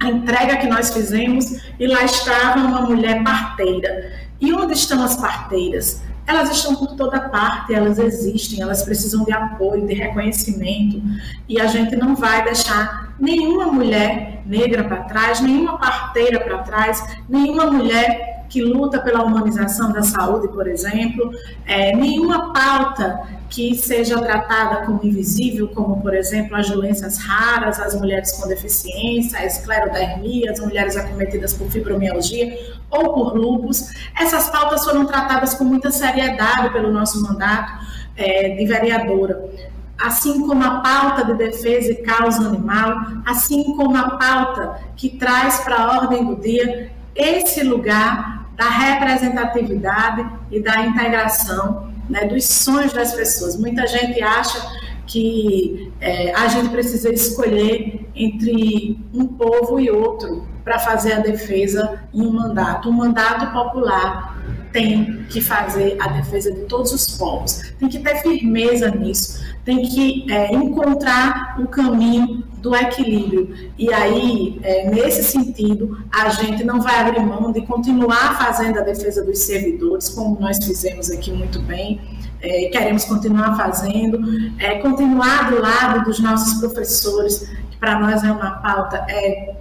a 0.00 0.08
entrega 0.08 0.56
que 0.56 0.66
nós 0.66 0.92
fizemos, 0.92 1.60
e 1.78 1.86
lá 1.86 2.04
estava 2.04 2.60
uma 2.60 2.82
mulher 2.82 3.22
parteira. 3.24 4.12
E 4.40 4.52
onde 4.52 4.74
estão 4.74 5.02
as 5.02 5.16
parteiras? 5.16 6.02
Elas 6.26 6.50
estão 6.50 6.74
por 6.74 6.94
toda 6.96 7.20
parte, 7.28 7.74
elas 7.74 7.98
existem, 7.98 8.62
elas 8.62 8.82
precisam 8.82 9.24
de 9.24 9.32
apoio, 9.32 9.86
de 9.86 9.94
reconhecimento, 9.94 11.02
e 11.48 11.60
a 11.60 11.66
gente 11.66 11.94
não 11.96 12.16
vai 12.16 12.42
deixar 12.44 13.14
nenhuma 13.20 13.66
mulher 13.66 14.42
negra 14.46 14.84
para 14.84 15.04
trás, 15.04 15.40
nenhuma 15.40 15.78
parteira 15.78 16.40
para 16.40 16.58
trás, 16.58 17.02
nenhuma 17.28 17.66
mulher 17.66 18.34
que 18.48 18.62
luta 18.62 19.00
pela 19.00 19.24
humanização 19.24 19.92
da 19.92 20.02
saúde, 20.02 20.48
por 20.48 20.68
exemplo, 20.68 21.32
é, 21.66 21.94
nenhuma 21.96 22.52
pauta 22.52 23.22
que 23.50 23.74
seja 23.76 24.20
tratada 24.20 24.84
como 24.86 25.00
invisível, 25.02 25.68
como, 25.68 26.00
por 26.00 26.14
exemplo, 26.14 26.56
as 26.56 26.68
doenças 26.68 27.18
raras, 27.18 27.78
as 27.80 27.94
mulheres 27.94 28.32
com 28.32 28.48
deficiência, 28.48 29.38
a 29.38 29.44
esclerodermia, 29.44 30.50
as 30.50 30.60
mulheres 30.60 30.96
acometidas 30.96 31.52
por 31.54 31.68
fibromialgia 31.70 32.56
ou 32.94 33.12
por 33.12 33.36
lupus. 33.36 33.88
Essas 34.18 34.48
pautas 34.50 34.84
foram 34.84 35.04
tratadas 35.06 35.54
com 35.54 35.64
muita 35.64 35.90
seriedade 35.90 36.70
pelo 36.70 36.92
nosso 36.92 37.22
mandato 37.22 37.72
é, 38.16 38.50
de 38.50 38.66
vereadora 38.66 39.74
assim 39.98 40.46
como 40.46 40.62
a 40.62 40.80
pauta 40.80 41.24
de 41.24 41.34
defesa 41.34 41.92
e 41.92 41.96
causa 41.96 42.48
animal, 42.48 42.96
assim 43.24 43.62
como 43.76 43.96
a 43.96 44.10
pauta 44.10 44.80
que 44.96 45.10
traz 45.10 45.60
para 45.60 45.76
a 45.76 46.00
ordem 46.00 46.24
do 46.24 46.36
dia 46.36 46.90
esse 47.14 47.62
lugar 47.62 48.48
da 48.56 48.68
representatividade 48.68 50.26
e 50.50 50.60
da 50.60 50.84
integração 50.86 51.92
né, 52.08 52.24
dos 52.26 52.44
sonhos 52.44 52.92
das 52.92 53.14
pessoas. 53.14 53.56
Muita 53.56 53.86
gente 53.86 54.20
acha 54.22 54.60
que 55.06 55.92
é, 56.00 56.34
a 56.34 56.48
gente 56.48 56.70
precisa 56.70 57.12
escolher 57.12 58.08
entre 58.14 58.98
um 59.12 59.26
povo 59.26 59.78
e 59.78 59.90
outro 59.90 60.46
para 60.64 60.78
fazer 60.78 61.12
a 61.12 61.18
defesa 61.18 62.00
em 62.12 62.26
um 62.26 62.32
mandato. 62.32 62.88
Um 62.88 62.92
mandato 62.92 63.52
popular 63.52 64.34
tem 64.72 65.24
que 65.28 65.40
fazer 65.40 65.96
a 66.00 66.08
defesa 66.08 66.50
de 66.50 66.62
todos 66.62 66.92
os 66.92 67.06
povos, 67.16 67.62
tem 67.78 67.88
que 67.88 68.00
ter 68.00 68.16
firmeza 68.22 68.90
nisso, 68.90 69.40
tem 69.64 69.82
que 69.82 70.26
é, 70.28 70.52
encontrar 70.52 71.56
o 71.60 71.68
caminho 71.68 72.42
do 72.58 72.74
equilíbrio. 72.74 73.54
E 73.78 73.92
aí, 73.92 74.58
é, 74.64 74.90
nesse 74.90 75.22
sentido, 75.22 76.04
a 76.10 76.28
gente 76.30 76.64
não 76.64 76.80
vai 76.80 76.98
abrir 76.98 77.20
mão 77.20 77.52
de 77.52 77.62
continuar 77.62 78.36
fazendo 78.36 78.80
a 78.80 78.82
defesa 78.82 79.24
dos 79.24 79.38
servidores, 79.38 80.08
como 80.08 80.40
nós 80.40 80.58
fizemos 80.64 81.08
aqui 81.08 81.30
muito 81.30 81.60
bem, 81.60 82.00
é, 82.42 82.68
queremos 82.68 83.04
continuar 83.04 83.56
fazendo, 83.56 84.18
é, 84.58 84.80
continuar 84.80 85.50
do 85.50 85.60
lado 85.60 86.04
dos 86.04 86.18
nossos 86.18 86.58
professores, 86.58 87.48
que 87.70 87.76
para 87.76 88.00
nós 88.00 88.24
é 88.24 88.32
uma 88.32 88.50
pauta 88.56 89.06
é 89.08 89.54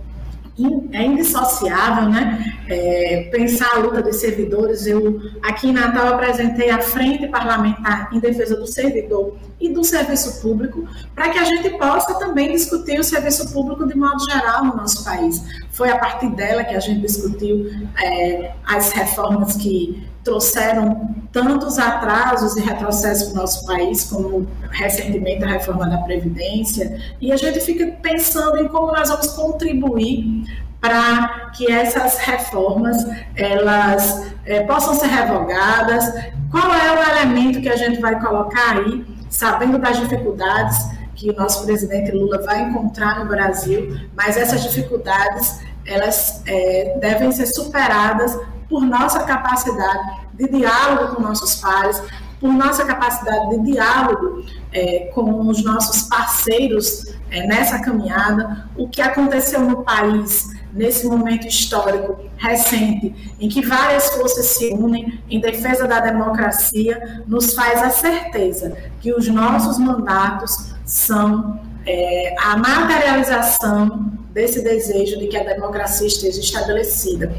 é 0.92 1.04
indissociável, 1.04 2.10
né? 2.10 2.44
É, 2.70 3.30
pensar 3.32 3.76
a 3.76 3.80
luta 3.80 4.04
dos 4.04 4.18
servidores. 4.18 4.86
Eu, 4.86 5.20
aqui 5.42 5.70
em 5.70 5.74
Natal, 5.74 6.14
apresentei 6.14 6.70
a 6.70 6.80
Frente 6.80 7.28
Parlamentar 7.28 8.10
em 8.14 8.20
Defesa 8.20 8.56
do 8.56 8.68
Servidor 8.68 9.36
e 9.60 9.70
do 9.70 9.84
Serviço 9.84 10.42
Público, 10.42 10.88
para 11.16 11.30
que 11.30 11.40
a 11.40 11.44
gente 11.44 11.72
possa 11.72 12.20
também 12.20 12.52
discutir 12.52 13.00
o 13.00 13.04
serviço 13.04 13.52
público 13.52 13.88
de 13.88 13.98
modo 13.98 14.24
geral 14.30 14.66
no 14.66 14.76
nosso 14.76 15.04
país. 15.04 15.42
Foi 15.72 15.90
a 15.90 15.98
partir 15.98 16.30
dela 16.36 16.64
que 16.64 16.76
a 16.76 16.80
gente 16.80 17.02
discutiu 17.02 17.72
é, 18.02 18.52
as 18.66 18.92
reformas 18.92 19.56
que 19.56 20.13
trouxeram 20.24 21.16
tantos 21.32 21.78
atrasos 21.78 22.56
e 22.56 22.62
retrocessos 22.62 23.30
para 23.30 23.34
o 23.34 23.42
nosso 23.42 23.66
país, 23.66 24.06
como 24.06 24.48
recentemente 24.72 25.44
a 25.44 25.48
reforma 25.48 25.88
da 25.88 25.98
Previdência, 26.00 27.02
e 27.20 27.32
a 27.32 27.36
gente 27.36 27.60
fica 27.60 27.86
pensando 28.02 28.58
em 28.58 28.68
como 28.68 28.88
nós 28.92 29.10
vamos 29.10 29.28
contribuir 29.28 30.46
para 30.80 31.52
que 31.56 31.72
essas 31.72 32.18
reformas 32.20 32.98
elas 33.36 34.28
é, 34.46 34.62
possam 34.62 34.94
ser 34.94 35.08
revogadas. 35.08 36.06
Qual 36.52 36.74
é 36.74 36.92
o 36.92 37.20
elemento 37.20 37.62
que 37.62 37.70
a 37.70 37.76
gente 37.78 38.00
vai 38.02 38.20
colocar 38.20 38.78
aí, 38.78 39.06
sabendo 39.30 39.78
das 39.78 39.98
dificuldades 39.98 40.78
que 41.16 41.30
o 41.30 41.36
nosso 41.36 41.66
presidente 41.66 42.12
Lula 42.12 42.42
vai 42.44 42.64
encontrar 42.64 43.20
no 43.20 43.30
Brasil, 43.30 43.98
mas 44.16 44.36
essas 44.36 44.62
dificuldades 44.64 45.62
elas 45.86 46.42
é, 46.46 46.98
devem 47.00 47.32
ser 47.32 47.46
superadas 47.46 48.38
por 48.74 48.84
nossa 48.88 49.20
capacidade 49.20 50.22
de 50.34 50.48
diálogo 50.48 51.16
com 51.16 51.22
nossos 51.22 51.58
pares, 51.58 52.02
por 52.40 52.52
nossa 52.52 52.84
capacidade 52.84 53.52
de 53.52 53.72
diálogo 53.72 54.44
é, 54.72 55.12
com 55.14 55.48
os 55.48 55.64
nossos 55.64 56.10
parceiros 56.10 57.06
é, 57.30 57.46
nessa 57.46 57.78
caminhada, 57.78 58.68
o 58.76 58.90
que 58.90 59.00
aconteceu 59.00 59.60
no 59.60 59.84
país 59.84 60.50
nesse 60.74 61.06
momento 61.06 61.46
histórico 61.46 62.18
recente, 62.36 63.36
em 63.40 63.48
que 63.48 63.64
várias 63.64 64.10
forças 64.10 64.48
se 64.48 64.74
unem 64.74 65.22
em 65.30 65.40
defesa 65.40 65.88
da 65.88 66.00
democracia, 66.00 67.24
nos 67.28 67.54
faz 67.54 67.80
a 67.80 67.92
certeza 67.92 68.76
que 69.02 69.14
os 69.14 69.28
nossos 69.28 69.78
mandatos 69.78 70.74
são 70.84 71.60
é, 71.86 72.36
a 72.42 72.58
materialização 72.58 74.23
desse 74.34 74.64
desejo 74.64 75.20
de 75.20 75.28
que 75.28 75.38
a 75.38 75.44
democracia 75.44 76.08
esteja 76.08 76.40
estabelecida. 76.40 77.32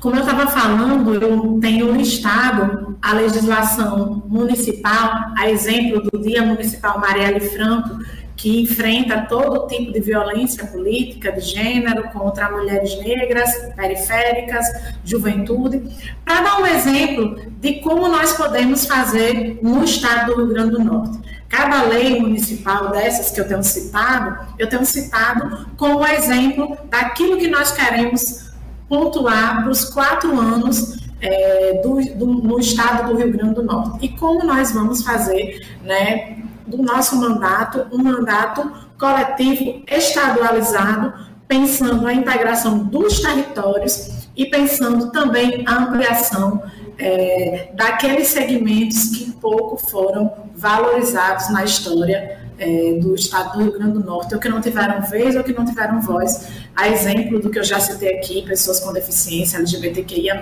Como 0.00 0.16
eu 0.16 0.20
estava 0.20 0.46
falando, 0.46 1.14
eu 1.14 1.58
tenho 1.60 1.92
listado 1.92 2.96
a 3.02 3.12
legislação 3.12 4.22
municipal, 4.26 5.10
a 5.36 5.48
exemplo 5.50 6.02
do 6.10 6.18
Dia 6.18 6.42
Municipal 6.42 6.98
Marielle 6.98 7.40
Franco, 7.40 7.98
que 8.36 8.60
enfrenta 8.60 9.22
todo 9.22 9.66
tipo 9.66 9.90
de 9.90 10.00
violência 10.00 10.66
política 10.66 11.32
de 11.32 11.40
gênero 11.40 12.10
contra 12.10 12.50
mulheres 12.50 12.96
negras, 12.98 13.50
periféricas, 13.74 14.66
juventude, 15.04 15.82
para 16.24 16.42
dar 16.42 16.60
um 16.60 16.66
exemplo 16.66 17.40
de 17.58 17.80
como 17.80 18.06
nós 18.08 18.34
podemos 18.34 18.86
fazer 18.86 19.58
no 19.62 19.82
estado 19.82 20.34
do 20.34 20.36
Rio 20.36 20.48
Grande 20.48 20.70
do 20.72 20.84
Norte. 20.84 21.18
Cada 21.48 21.84
lei 21.84 22.20
municipal 22.20 22.90
dessas 22.90 23.30
que 23.30 23.40
eu 23.40 23.48
tenho 23.48 23.62
citado, 23.62 24.36
eu 24.58 24.68
tenho 24.68 24.84
citado 24.84 25.66
como 25.76 26.06
exemplo 26.06 26.76
daquilo 26.90 27.38
que 27.38 27.48
nós 27.48 27.72
queremos 27.72 28.50
pontuar 28.88 29.62
para 29.62 29.70
os 29.70 29.84
quatro 29.84 30.38
anos 30.38 30.96
é, 31.20 31.80
do, 31.82 32.00
do, 32.14 32.26
no 32.26 32.58
estado 32.58 33.10
do 33.10 33.18
Rio 33.18 33.32
Grande 33.32 33.54
do 33.54 33.62
Norte. 33.62 34.04
E 34.04 34.08
como 34.10 34.44
nós 34.44 34.72
vamos 34.72 35.02
fazer 35.02 35.66
né, 35.82 36.36
do 36.66 36.82
nosso 36.82 37.16
mandato 37.16 37.86
um 37.92 38.02
mandato 38.02 38.70
coletivo 38.98 39.82
estadualizado, 39.88 41.12
pensando 41.46 42.06
a 42.06 42.12
integração 42.12 42.78
dos 42.78 43.20
territórios 43.20 44.28
e 44.36 44.46
pensando 44.46 45.10
também 45.12 45.64
a 45.66 45.84
ampliação 45.84 46.62
é, 46.98 47.70
daqueles 47.74 48.28
segmentos 48.28 49.10
que 49.10 49.32
pouco 49.32 49.76
foram 49.76 50.32
valorizados 50.54 51.50
na 51.50 51.64
história 51.64 52.38
é, 52.58 52.98
do 53.00 53.14
estado 53.14 53.58
do 53.58 53.64
Rio 53.64 53.72
Grande 53.72 53.92
do 53.92 54.04
Norte, 54.04 54.34
ou 54.34 54.40
que 54.40 54.48
não 54.48 54.60
tiveram 54.60 55.02
vez 55.02 55.36
ou 55.36 55.44
que 55.44 55.52
não 55.52 55.64
tiveram 55.64 56.00
voz. 56.00 56.48
A 56.74 56.88
exemplo 56.88 57.38
do 57.38 57.50
que 57.50 57.58
eu 57.58 57.64
já 57.64 57.78
citei 57.78 58.16
aqui, 58.16 58.42
pessoas 58.42 58.80
com 58.80 58.92
deficiência, 58.92 59.58
LGBTQIA, 59.58 60.40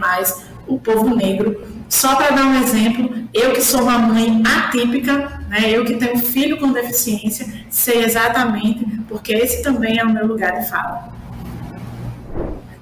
o 0.67 0.79
povo 0.79 1.15
negro. 1.15 1.63
Só 1.89 2.17
para 2.17 2.31
dar 2.31 2.47
um 2.47 2.63
exemplo, 2.63 3.15
eu 3.33 3.53
que 3.53 3.61
sou 3.61 3.83
uma 3.83 3.99
mãe 3.99 4.43
atípica, 4.47 5.44
né, 5.55 5.71
eu 5.71 5.85
que 5.85 5.95
tenho 5.95 6.19
filho 6.19 6.59
com 6.59 6.73
deficiência, 6.73 7.47
sei 7.71 8.03
exatamente, 8.03 8.85
porque 9.09 9.33
esse 9.33 9.63
também 9.63 9.99
é 9.99 10.05
o 10.05 10.13
meu 10.13 10.27
lugar 10.27 10.61
de 10.61 10.69
fala. 10.69 11.15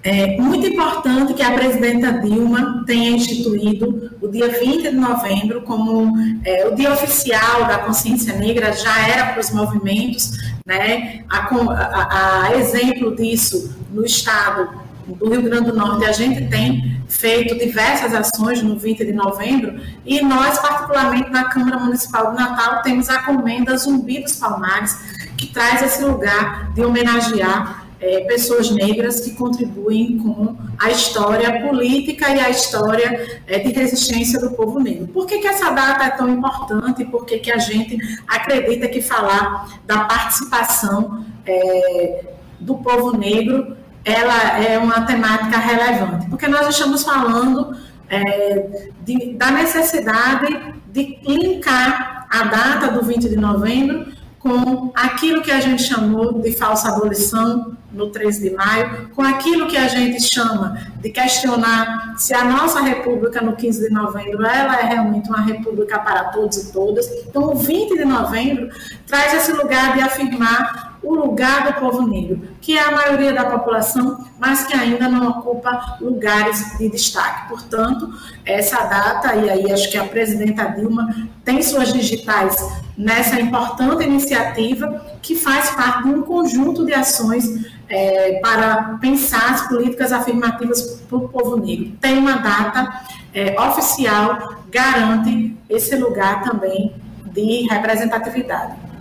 É 0.03 0.37
muito 0.39 0.67
importante 0.67 1.35
que 1.35 1.43
a 1.43 1.53
presidenta 1.53 2.15
Dilma 2.15 2.83
tenha 2.87 3.11
instituído 3.11 4.11
o 4.21 4.27
dia 4.27 4.49
20 4.49 4.91
de 4.91 4.97
novembro 4.97 5.63
como 5.63 6.19
é, 6.45 6.67
o 6.67 6.75
dia 6.75 6.93
oficial 6.93 7.67
da 7.67 7.79
consciência 7.79 8.35
negra, 8.35 8.73
já 8.73 9.07
era 9.07 9.27
para 9.27 9.41
os 9.41 9.51
movimentos, 9.51 10.39
né? 10.67 11.23
A, 11.29 11.39
a, 11.39 12.47
a 12.47 12.57
exemplo 12.57 13.15
disso, 13.15 13.77
no 13.93 14.05
estado 14.05 14.82
do 15.07 15.29
Rio 15.29 15.43
Grande 15.43 15.71
do 15.71 15.77
Norte, 15.77 16.05
a 16.05 16.13
gente 16.13 16.49
tem 16.49 17.01
feito 17.09 17.59
diversas 17.59 18.15
ações 18.15 18.63
no 18.63 18.79
20 18.79 19.05
de 19.05 19.13
novembro 19.13 19.81
e 20.05 20.23
nós, 20.23 20.59
particularmente 20.59 21.31
na 21.31 21.45
Câmara 21.45 21.79
Municipal 21.79 22.31
do 22.31 22.37
Natal, 22.37 22.83
temos 22.83 23.09
a 23.09 23.23
comenda 23.23 23.77
Zumbi 23.77 24.21
dos 24.21 24.37
Palmares, 24.37 24.97
que 25.37 25.47
traz 25.53 25.83
esse 25.83 26.05
lugar 26.05 26.73
de 26.73 26.85
homenagear 26.85 27.87
é, 28.03 28.21
pessoas 28.25 28.71
negras 28.71 29.21
que 29.21 29.31
contribuem 29.35 30.19
com 30.19 30.57
a 30.79 30.91
história 30.91 31.61
política 31.61 32.31
e 32.31 32.41
a 32.41 32.51
história 32.51 33.41
é, 33.47 33.61
de 33.61 33.73
resistência 33.73 34.41
do 34.41 34.51
povo 34.51 34.81
negro. 34.81 35.07
Por 35.07 35.25
que, 35.25 35.39
que 35.39 35.47
essa 35.47 35.71
data 35.71 36.05
é 36.05 36.11
tão 36.11 36.29
importante? 36.29 37.05
Por 37.05 37.25
que, 37.25 37.39
que 37.39 37.53
a 37.53 37.59
gente 37.59 37.97
acredita 38.27 38.89
que 38.89 39.01
falar 39.01 39.79
da 39.87 40.01
participação 40.05 41.25
é, 41.47 42.25
do 42.59 42.77
povo 42.77 43.17
negro 43.17 43.77
ela 44.05 44.59
é 44.59 44.79
uma 44.79 45.03
temática 45.03 45.59
relevante? 45.59 46.29
Porque 46.29 46.49
nós 46.49 46.69
estamos 46.69 47.03
falando 47.03 47.77
é, 48.09 48.91
de, 49.03 49.35
da 49.35 49.51
necessidade 49.51 50.75
de 50.93 51.19
linkar 51.27 52.27
a 52.31 52.45
data 52.45 52.89
do 52.93 53.03
20 53.03 53.29
de 53.29 53.37
novembro 53.37 54.13
com 54.39 54.91
aquilo 54.95 55.41
que 55.41 55.53
a 55.53 55.61
gente 55.61 55.85
chamou 55.85 56.41
de 56.41 56.51
falsa 56.53 56.89
abolição 56.89 57.77
no 57.93 58.11
13 58.11 58.49
de 58.49 58.57
maio, 58.57 59.09
com 59.15 59.23
aquilo 59.23 59.69
que 59.69 59.77
a 59.77 59.87
gente 59.87 60.21
chama 60.23 60.77
de 61.01 61.11
questionar 61.11 62.15
se 62.17 62.35
a 62.35 62.43
nossa 62.43 62.81
república 62.81 63.41
no 63.41 63.55
15 63.55 63.89
de 63.89 63.95
novembro 63.95 64.45
ela 64.45 64.81
é 64.81 64.87
realmente 64.87 65.29
uma 65.29 65.43
república 65.43 65.99
para 65.99 66.25
todos 66.25 66.57
e 66.57 66.73
todas. 66.73 67.07
Então, 67.27 67.53
o 67.53 67.55
20 67.55 67.97
de 67.97 68.05
novembro 68.05 68.69
traz 69.07 69.33
esse 69.35 69.53
lugar 69.53 69.95
de 69.95 70.01
afirmar 70.03 70.92
o 71.03 71.15
lugar 71.15 71.67
do 71.67 71.81
povo 71.81 72.07
negro, 72.07 72.49
que 72.61 72.79
é 72.79 72.83
a 72.83 72.93
maioria 72.93 73.33
da 73.33 73.45
população, 73.45 74.25
mas 74.39 74.65
que 74.67 74.75
ainda 74.75 75.09
não 75.09 75.29
ocupa 75.31 75.97
lugares 76.01 76.79
de 76.79 76.89
destaque. 76.89 77.49
Portanto, 77.49 78.09
essa 78.45 78.85
data, 78.85 79.35
e 79.35 79.51
aí 79.51 79.73
acho 79.73 79.91
que 79.91 79.99
a 79.99 80.05
presidenta 80.05 80.65
Dilma 80.67 81.29
tem 81.45 81.61
suas 81.63 81.93
digitais 81.93 82.57
nessa 82.97 83.41
importante 83.41 84.05
iniciativa, 84.05 85.05
que 85.21 85.35
faz 85.35 85.71
parte 85.71 86.05
de 86.05 86.11
um 86.11 86.23
conjunto 86.23 86.85
de 86.85 86.95
ações 86.95 87.67
é, 87.89 88.39
para 88.41 88.99
pensar 89.01 89.53
as 89.53 89.69
políticas 89.69 90.13
afirmativas 90.13 91.03
para 91.09 91.19
o 91.19 91.29
povo 91.29 91.57
negro. 91.57 91.93
Tem 92.01 92.17
uma 92.19 92.35
data 92.35 93.03
é, 93.35 93.61
oficial, 93.61 94.57
garante 94.71 95.57
esse 95.69 95.97
lugar 95.97 96.43
também 96.43 96.95
de 97.33 97.67
representatividade. 97.69 98.92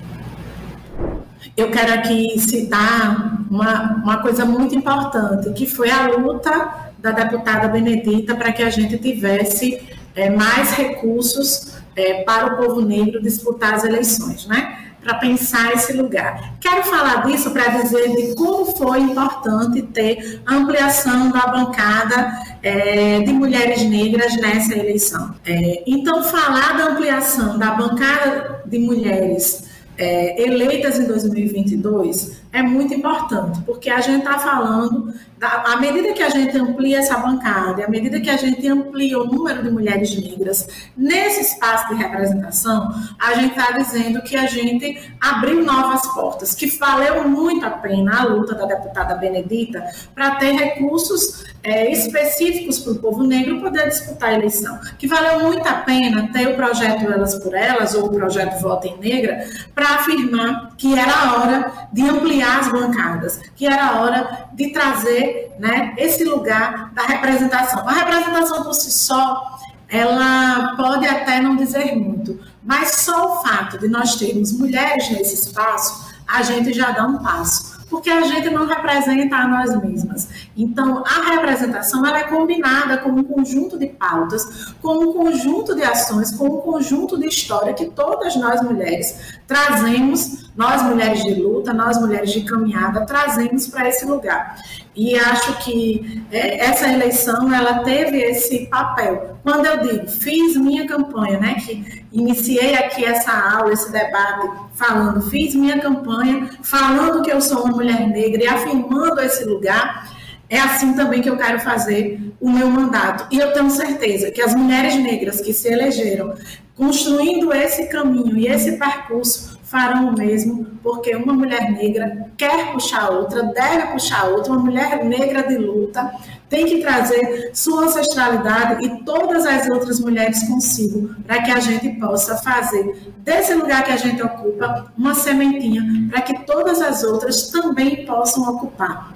Eu 1.55 1.71
quero 1.71 1.93
aqui 1.93 2.39
citar 2.39 3.45
uma, 3.49 3.95
uma 4.03 4.17
coisa 4.21 4.45
muito 4.45 4.75
importante, 4.75 5.51
que 5.53 5.65
foi 5.65 5.89
a 5.89 6.07
luta 6.07 6.91
da 6.99 7.11
deputada 7.11 7.67
Benedita 7.67 8.35
para 8.35 8.51
que 8.51 8.61
a 8.63 8.69
gente 8.69 8.97
tivesse 8.97 9.81
é, 10.15 10.29
mais 10.29 10.71
recursos 10.71 11.73
é, 11.95 12.23
para 12.23 12.53
o 12.53 12.57
povo 12.57 12.81
negro 12.81 13.21
disputar 13.21 13.73
as 13.73 13.83
eleições, 13.83 14.45
né? 14.45 14.77
Para 15.03 15.15
pensar 15.15 15.73
esse 15.73 15.93
lugar. 15.93 16.53
Quero 16.59 16.83
falar 16.83 17.25
disso 17.25 17.49
para 17.49 17.69
dizer 17.69 18.15
de 18.15 18.35
como 18.35 18.65
foi 18.77 18.99
importante 18.99 19.81
ter 19.81 20.41
ampliação 20.45 21.31
da 21.31 21.47
bancada 21.47 22.39
é, 22.61 23.19
de 23.21 23.33
mulheres 23.33 23.81
negras 23.81 24.37
nessa 24.37 24.77
eleição. 24.77 25.33
É, 25.43 25.83
então, 25.87 26.23
falar 26.23 26.77
da 26.77 26.85
ampliação 26.91 27.57
da 27.57 27.71
bancada 27.71 28.61
de 28.67 28.77
mulheres 28.77 29.70
é, 29.97 30.41
eleitas 30.41 30.99
em 30.99 31.07
2022 31.07 32.41
é 32.51 32.61
muito 32.61 32.93
importante, 32.93 33.61
porque 33.65 33.89
a 33.89 34.01
gente 34.01 34.19
está 34.19 34.39
falando, 34.39 35.13
à 35.41 35.77
medida 35.77 36.13
que 36.13 36.21
a 36.21 36.29
gente 36.29 36.55
amplia 36.55 36.99
essa 36.99 37.17
bancada, 37.17 37.83
à 37.83 37.89
medida 37.89 38.19
que 38.21 38.29
a 38.29 38.37
gente 38.37 38.67
amplia 38.67 39.19
o 39.19 39.25
número 39.25 39.63
de 39.63 39.71
mulheres 39.71 40.15
negras 40.15 40.67
nesse 40.95 41.41
espaço 41.41 41.89
de 41.89 41.95
representação, 41.95 42.93
a 43.19 43.33
gente 43.33 43.57
está 43.57 43.71
dizendo 43.71 44.21
que 44.21 44.35
a 44.35 44.45
gente 44.45 45.01
abriu 45.19 45.63
novas 45.63 46.05
portas, 46.13 46.53
que 46.53 46.67
valeu 46.77 47.27
muito 47.27 47.65
a 47.65 47.71
pena 47.71 48.21
a 48.21 48.23
luta 48.25 48.53
da 48.53 48.65
deputada 48.65 49.15
Benedita 49.15 49.83
para 50.13 50.35
ter 50.35 50.51
recursos 50.51 51.43
é, 51.63 51.91
específicos 51.91 52.79
para 52.79 52.93
o 52.93 52.95
povo 52.95 53.23
negro 53.23 53.59
poder 53.59 53.87
disputar 53.87 54.29
a 54.29 54.33
eleição. 54.33 54.79
Que 54.97 55.07
valeu 55.07 55.47
muito 55.47 55.67
a 55.67 55.73
pena 55.73 56.31
ter 56.31 56.47
o 56.47 56.55
projeto 56.55 57.11
Elas 57.11 57.35
por 57.35 57.53
Elas, 57.53 57.95
ou 57.95 58.05
o 58.05 58.09
projeto 58.09 58.59
Votem 58.61 58.97
Negra, 58.99 59.43
para 59.73 59.95
afirmar 59.95 60.75
que 60.77 60.97
era 60.97 61.33
hora 61.33 61.89
de 61.91 62.01
ampliar 62.01 62.59
as 62.59 62.71
bancadas, 62.71 63.41
que 63.55 63.65
era 63.65 64.01
hora 64.01 64.49
de 64.53 64.71
trazer 64.71 65.30
né, 65.59 65.93
esse 65.97 66.23
lugar 66.23 66.91
da 66.93 67.03
representação. 67.03 67.87
A 67.87 67.91
representação 67.91 68.63
por 68.63 68.73
si 68.73 68.91
só, 68.91 69.59
ela 69.87 70.75
pode 70.77 71.05
até 71.05 71.41
não 71.41 71.55
dizer 71.55 71.95
muito, 71.95 72.39
mas 72.63 72.91
só 73.01 73.33
o 73.33 73.43
fato 73.43 73.77
de 73.77 73.87
nós 73.87 74.15
termos 74.15 74.51
mulheres 74.53 75.09
nesse 75.09 75.35
espaço, 75.35 76.11
a 76.27 76.41
gente 76.43 76.71
já 76.73 76.91
dá 76.91 77.05
um 77.05 77.17
passo 77.17 77.71
porque 77.91 78.09
a 78.09 78.21
gente 78.21 78.49
não 78.49 78.65
representa 78.65 79.35
a 79.35 79.47
nós 79.47 79.75
mesmas. 79.83 80.29
Então, 80.55 81.03
a 81.05 81.33
representação 81.35 82.05
ela 82.05 82.19
é 82.19 82.23
combinada 82.23 82.97
com 82.97 83.09
um 83.09 83.23
conjunto 83.23 83.77
de 83.77 83.87
pautas, 83.87 84.73
com 84.81 84.93
um 84.93 85.13
conjunto 85.13 85.75
de 85.75 85.83
ações, 85.83 86.31
com 86.31 86.47
um 86.47 86.61
conjunto 86.61 87.19
de 87.19 87.27
história 87.27 87.73
que 87.73 87.87
todas 87.87 88.37
nós 88.37 88.61
mulheres 88.61 89.37
trazemos, 89.45 90.49
nós 90.55 90.81
mulheres 90.83 91.21
de 91.21 91.33
luta, 91.35 91.73
nós 91.73 91.99
mulheres 91.99 92.31
de 92.31 92.41
caminhada, 92.45 93.05
trazemos 93.05 93.67
para 93.67 93.89
esse 93.89 94.05
lugar. 94.05 94.55
E 94.95 95.17
acho 95.17 95.63
que 95.63 96.21
é, 96.31 96.65
essa 96.65 96.91
eleição 96.91 97.53
ela 97.53 97.79
teve 97.79 98.17
esse 98.17 98.67
papel. 98.67 99.37
Quando 99.41 99.65
eu 99.65 99.77
digo 99.79 100.07
fiz 100.09 100.57
minha 100.57 100.85
campanha, 100.85 101.39
né, 101.39 101.55
que 101.55 102.05
iniciei 102.11 102.75
aqui 102.75 103.05
essa 103.05 103.31
aula, 103.31 103.71
esse 103.71 103.89
debate 103.91 104.49
falando, 104.73 105.21
fiz 105.29 105.55
minha 105.55 105.79
campanha 105.79 106.49
falando 106.61 107.23
que 107.23 107.31
eu 107.31 107.39
sou 107.39 107.63
uma 107.63 107.73
mulher 107.73 108.05
negra 108.07 108.43
e 108.43 108.47
afirmando 108.47 109.21
esse 109.21 109.45
lugar, 109.45 110.11
é 110.49 110.59
assim 110.59 110.93
também 110.93 111.21
que 111.21 111.29
eu 111.29 111.37
quero 111.37 111.61
fazer 111.61 112.19
o 112.41 112.49
meu 112.49 112.69
mandato. 112.69 113.25
E 113.31 113.39
eu 113.39 113.53
tenho 113.53 113.69
certeza 113.69 114.29
que 114.29 114.41
as 114.41 114.53
mulheres 114.53 114.95
negras 114.95 115.39
que 115.39 115.53
se 115.53 115.71
elegeram 115.71 116.35
construindo 116.75 117.53
esse 117.53 117.87
caminho 117.87 118.37
e 118.37 118.47
esse 118.47 118.73
percurso 118.73 119.50
farão 119.71 120.09
o 120.09 120.17
mesmo, 120.17 120.65
porque 120.83 121.15
uma 121.15 121.31
mulher 121.31 121.71
negra 121.71 122.27
quer 122.35 122.73
puxar 122.73 123.09
outra, 123.09 123.41
deve 123.43 123.87
puxar 123.93 124.25
outra, 124.25 124.51
uma 124.51 124.61
mulher 124.61 125.05
negra 125.05 125.43
de 125.43 125.57
luta 125.57 126.11
tem 126.49 126.65
que 126.65 126.81
trazer 126.81 127.51
sua 127.53 127.85
ancestralidade 127.85 128.85
e 128.85 129.05
todas 129.05 129.45
as 129.45 129.69
outras 129.69 130.01
mulheres 130.01 130.43
consigo, 130.43 131.15
para 131.25 131.41
que 131.41 131.49
a 131.49 131.61
gente 131.61 131.89
possa 131.91 132.35
fazer 132.35 133.13
desse 133.19 133.53
lugar 133.53 133.85
que 133.85 133.91
a 133.91 133.95
gente 133.95 134.21
ocupa 134.21 134.91
uma 134.97 135.15
sementinha, 135.15 135.81
para 136.09 136.21
que 136.21 136.45
todas 136.45 136.81
as 136.81 137.05
outras 137.05 137.49
também 137.49 138.05
possam 138.05 138.43
ocupar. 138.43 139.13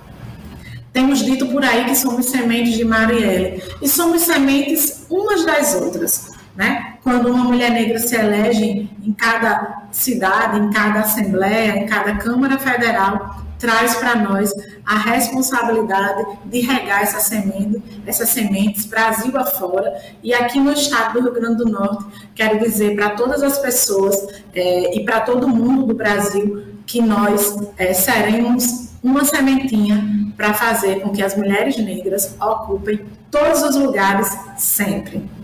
Temos 0.93 1.19
dito 1.19 1.47
por 1.47 1.65
aí 1.65 1.83
que 1.83 1.95
somos 1.97 2.27
sementes 2.27 2.75
de 2.75 2.85
Marielle, 2.85 3.61
e 3.81 3.89
somos 3.89 4.21
sementes 4.21 5.05
umas 5.09 5.43
das 5.43 5.75
outras. 5.75 6.31
Né? 6.55 6.94
Quando 7.05 7.29
uma 7.29 7.43
mulher 7.43 7.69
negra 7.69 7.99
se 7.99 8.15
elege 8.15 8.89
em 9.03 9.13
cada 9.13 9.83
cidade, 9.91 10.57
em 10.57 10.71
cada 10.71 11.01
assembleia, 11.01 11.77
em 11.77 11.85
cada 11.85 12.15
Câmara 12.15 12.57
Federal, 12.57 13.45
traz 13.59 13.93
para 13.93 14.15
nós 14.15 14.51
a 14.83 14.97
responsabilidade 14.97 16.25
de 16.45 16.61
regar 16.61 17.03
essa 17.03 17.19
semente, 17.19 17.79
essas 18.07 18.29
sementes 18.29 18.87
Brasil 18.87 19.37
afora. 19.37 19.93
E 20.23 20.33
aqui 20.33 20.59
no 20.59 20.71
estado 20.71 21.13
do 21.13 21.21
Rio 21.25 21.33
Grande 21.33 21.57
do 21.57 21.69
Norte, 21.69 22.05
quero 22.33 22.57
dizer 22.59 22.95
para 22.95 23.11
todas 23.11 23.43
as 23.43 23.59
pessoas 23.59 24.25
é, 24.55 24.97
e 24.97 25.05
para 25.05 25.21
todo 25.21 25.47
mundo 25.47 25.85
do 25.85 25.93
Brasil 25.93 26.65
que 26.87 27.03
nós 27.03 27.55
é, 27.77 27.93
seremos 27.93 28.95
uma 29.03 29.23
sementinha 29.23 30.03
para 30.35 30.55
fazer 30.55 31.01
com 31.01 31.11
que 31.11 31.21
as 31.21 31.37
mulheres 31.37 31.77
negras 31.77 32.35
ocupem 32.41 33.05
todos 33.29 33.61
os 33.61 33.75
lugares 33.75 34.35
sempre. 34.57 35.34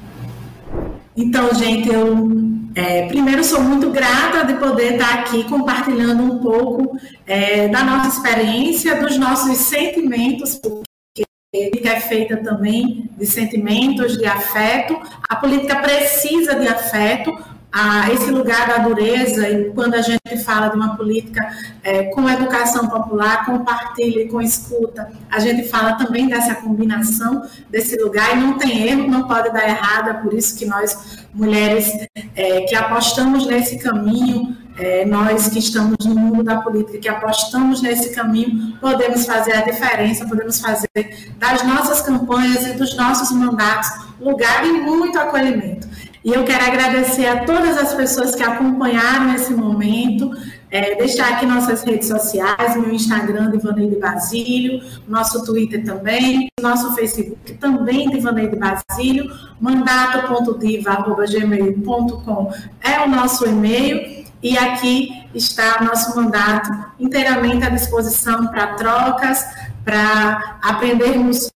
Então, 1.15 1.53
gente, 1.53 1.89
eu 1.89 2.29
é, 2.73 3.07
primeiro 3.07 3.43
sou 3.43 3.61
muito 3.61 3.89
grata 3.89 4.45
de 4.45 4.53
poder 4.53 4.93
estar 4.93 5.13
aqui 5.15 5.43
compartilhando 5.43 6.23
um 6.23 6.39
pouco 6.39 6.97
é, 7.27 7.67
da 7.67 7.83
nossa 7.83 8.17
experiência, 8.17 9.01
dos 9.01 9.17
nossos 9.17 9.57
sentimentos, 9.57 10.55
porque 10.55 11.23
é 11.53 11.99
feita 11.99 12.37
também 12.37 13.09
de 13.17 13.25
sentimentos, 13.25 14.17
de 14.17 14.25
afeto. 14.25 14.97
A 15.27 15.35
política 15.35 15.81
precisa 15.81 16.55
de 16.55 16.67
afeto, 16.67 17.37
a 17.71 18.11
esse 18.11 18.29
lugar 18.29 18.67
da 18.67 18.79
dureza, 18.79 19.47
e 19.49 19.71
quando 19.71 19.93
a 19.93 20.01
gente 20.01 20.43
fala 20.43 20.67
de 20.67 20.75
uma 20.75 20.97
política 20.97 21.41
é, 21.83 22.03
com 22.05 22.29
educação 22.29 22.87
popular, 22.87 23.45
com 23.45 23.63
partilha 23.63 24.23
e 24.23 24.27
com 24.27 24.41
escuta, 24.41 25.09
a 25.29 25.39
gente 25.39 25.69
fala 25.69 25.93
também 25.93 26.27
dessa 26.27 26.55
combinação 26.55 27.43
desse 27.69 27.95
lugar, 27.95 28.35
e 28.35 28.39
não 28.41 28.57
tem 28.57 28.87
erro, 28.87 29.07
não 29.07 29.25
pode 29.25 29.53
dar 29.53 29.67
errado, 29.67 30.09
é 30.09 30.13
por 30.13 30.33
isso 30.33 30.57
que 30.57 30.65
nós, 30.65 31.25
mulheres 31.33 31.89
é, 32.35 32.61
que 32.61 32.75
apostamos 32.75 33.47
nesse 33.47 33.79
caminho, 33.79 34.57
é, 34.77 35.05
nós 35.05 35.47
que 35.47 35.59
estamos 35.59 36.05
no 36.05 36.15
mundo 36.15 36.43
da 36.43 36.57
política, 36.57 36.97
que 36.97 37.07
apostamos 37.07 37.81
nesse 37.81 38.13
caminho, 38.13 38.77
podemos 38.81 39.25
fazer 39.25 39.53
a 39.53 39.61
diferença, 39.61 40.25
podemos 40.27 40.59
fazer 40.59 40.89
das 41.37 41.63
nossas 41.63 42.01
campanhas 42.01 42.67
e 42.67 42.73
dos 42.73 42.95
nossos 42.97 43.31
mandatos 43.31 44.11
lugar 44.19 44.63
de 44.63 44.71
muito 44.71 45.17
acolhimento. 45.17 45.87
E 46.23 46.31
eu 46.33 46.45
quero 46.45 46.63
agradecer 46.63 47.25
a 47.25 47.43
todas 47.45 47.75
as 47.77 47.95
pessoas 47.95 48.35
que 48.35 48.43
acompanharam 48.43 49.33
esse 49.33 49.51
momento, 49.53 50.29
é, 50.69 50.93
deixar 50.95 51.33
aqui 51.33 51.47
nossas 51.47 51.81
redes 51.83 52.07
sociais, 52.07 52.77
meu 52.77 52.91
Instagram, 52.91 53.49
Divaneide 53.49 53.95
Basílio, 53.95 54.83
nosso 55.07 55.43
Twitter 55.43 55.83
também, 55.83 56.47
nosso 56.61 56.93
Facebook 56.93 57.53
também, 57.53 58.07
Divaneide 58.09 58.55
Basílio, 58.55 59.31
mandato.diva.gmail.com 59.59 62.53
é 62.81 62.99
o 63.01 63.09
nosso 63.09 63.47
e-mail, 63.47 64.21
e 64.43 64.55
aqui 64.57 65.23
está 65.33 65.79
o 65.81 65.85
nosso 65.85 66.15
mandato 66.15 66.69
inteiramente 66.99 67.65
à 67.65 67.69
disposição 67.69 68.45
para 68.47 68.75
trocas, 68.75 69.43
para 69.83 70.59
aprendermos 70.61 71.49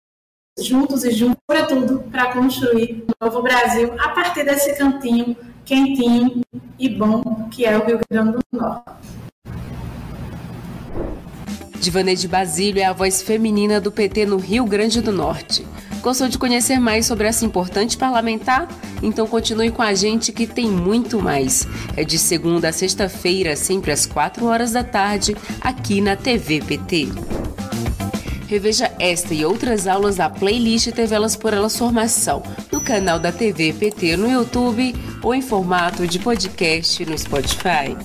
juntos 0.60 1.04
e 1.04 1.12
juntos, 1.12 1.36
tudo 1.68 2.00
para 2.12 2.32
construir 2.34 3.06
um 3.08 3.26
novo 3.26 3.42
Brasil 3.42 3.94
a 4.00 4.10
partir 4.10 4.44
desse 4.46 4.78
cantinho 4.78 5.36
quentinho 5.66 6.42
e 6.80 6.88
bom 6.88 7.50
que 7.50 7.66
é 7.66 7.78
o 7.78 7.86
Rio 7.86 8.00
Grande 8.10 8.34
do 8.34 8.40
Norte. 8.54 8.92
Divanei 11.80 12.16
de 12.16 12.28
Basílio 12.28 12.82
é 12.82 12.86
a 12.86 12.94
voz 12.94 13.22
feminina 13.22 13.82
do 13.82 13.92
PT 13.92 14.26
no 14.26 14.38
Rio 14.38 14.66
Grande 14.66 15.02
do 15.02 15.12
Norte. 15.12 15.66
Gostou 16.02 16.28
de 16.28 16.38
conhecer 16.38 16.80
mais 16.80 17.06
sobre 17.06 17.28
essa 17.28 17.46
importante 17.46 17.98
parlamentar? 17.98 18.68
Então 19.02 19.28
continue 19.28 19.72
com 19.72 19.82
a 19.82 19.94
gente 19.94 20.32
que 20.32 20.48
tem 20.48 20.70
muito 20.70 21.20
mais. 21.20 21.68
É 21.98 22.04
de 22.04 22.18
segunda 22.18 22.70
a 22.70 22.74
sexta-feira, 22.74 23.56
sempre 23.56 23.92
às 23.92 24.06
4 24.06 24.46
horas 24.46 24.72
da 24.72 24.84
tarde, 24.84 25.36
aqui 25.62 26.02
na 26.02 26.16
TV 26.16 26.62
PT. 26.62 27.45
Reveja 28.56 28.90
esta 29.00 29.34
e 29.34 29.44
outras 29.44 29.86
aulas 29.86 30.16
da 30.16 30.30
playlist 30.30 30.90
TV 30.94 31.14
Elas 31.14 31.36
por 31.36 31.54
Elas 31.54 31.78
Formação 31.78 32.42
no 32.72 32.80
canal 32.80 33.20
da 33.20 33.30
TV 33.30 33.74
PT 33.74 34.16
no 34.16 34.32
YouTube 34.32 34.96
ou 35.22 35.36
em 35.36 35.42
formato 35.42 36.08
de 36.08 36.20
podcast 36.20 37.06
no 37.06 37.18
Spotify. 37.18 37.98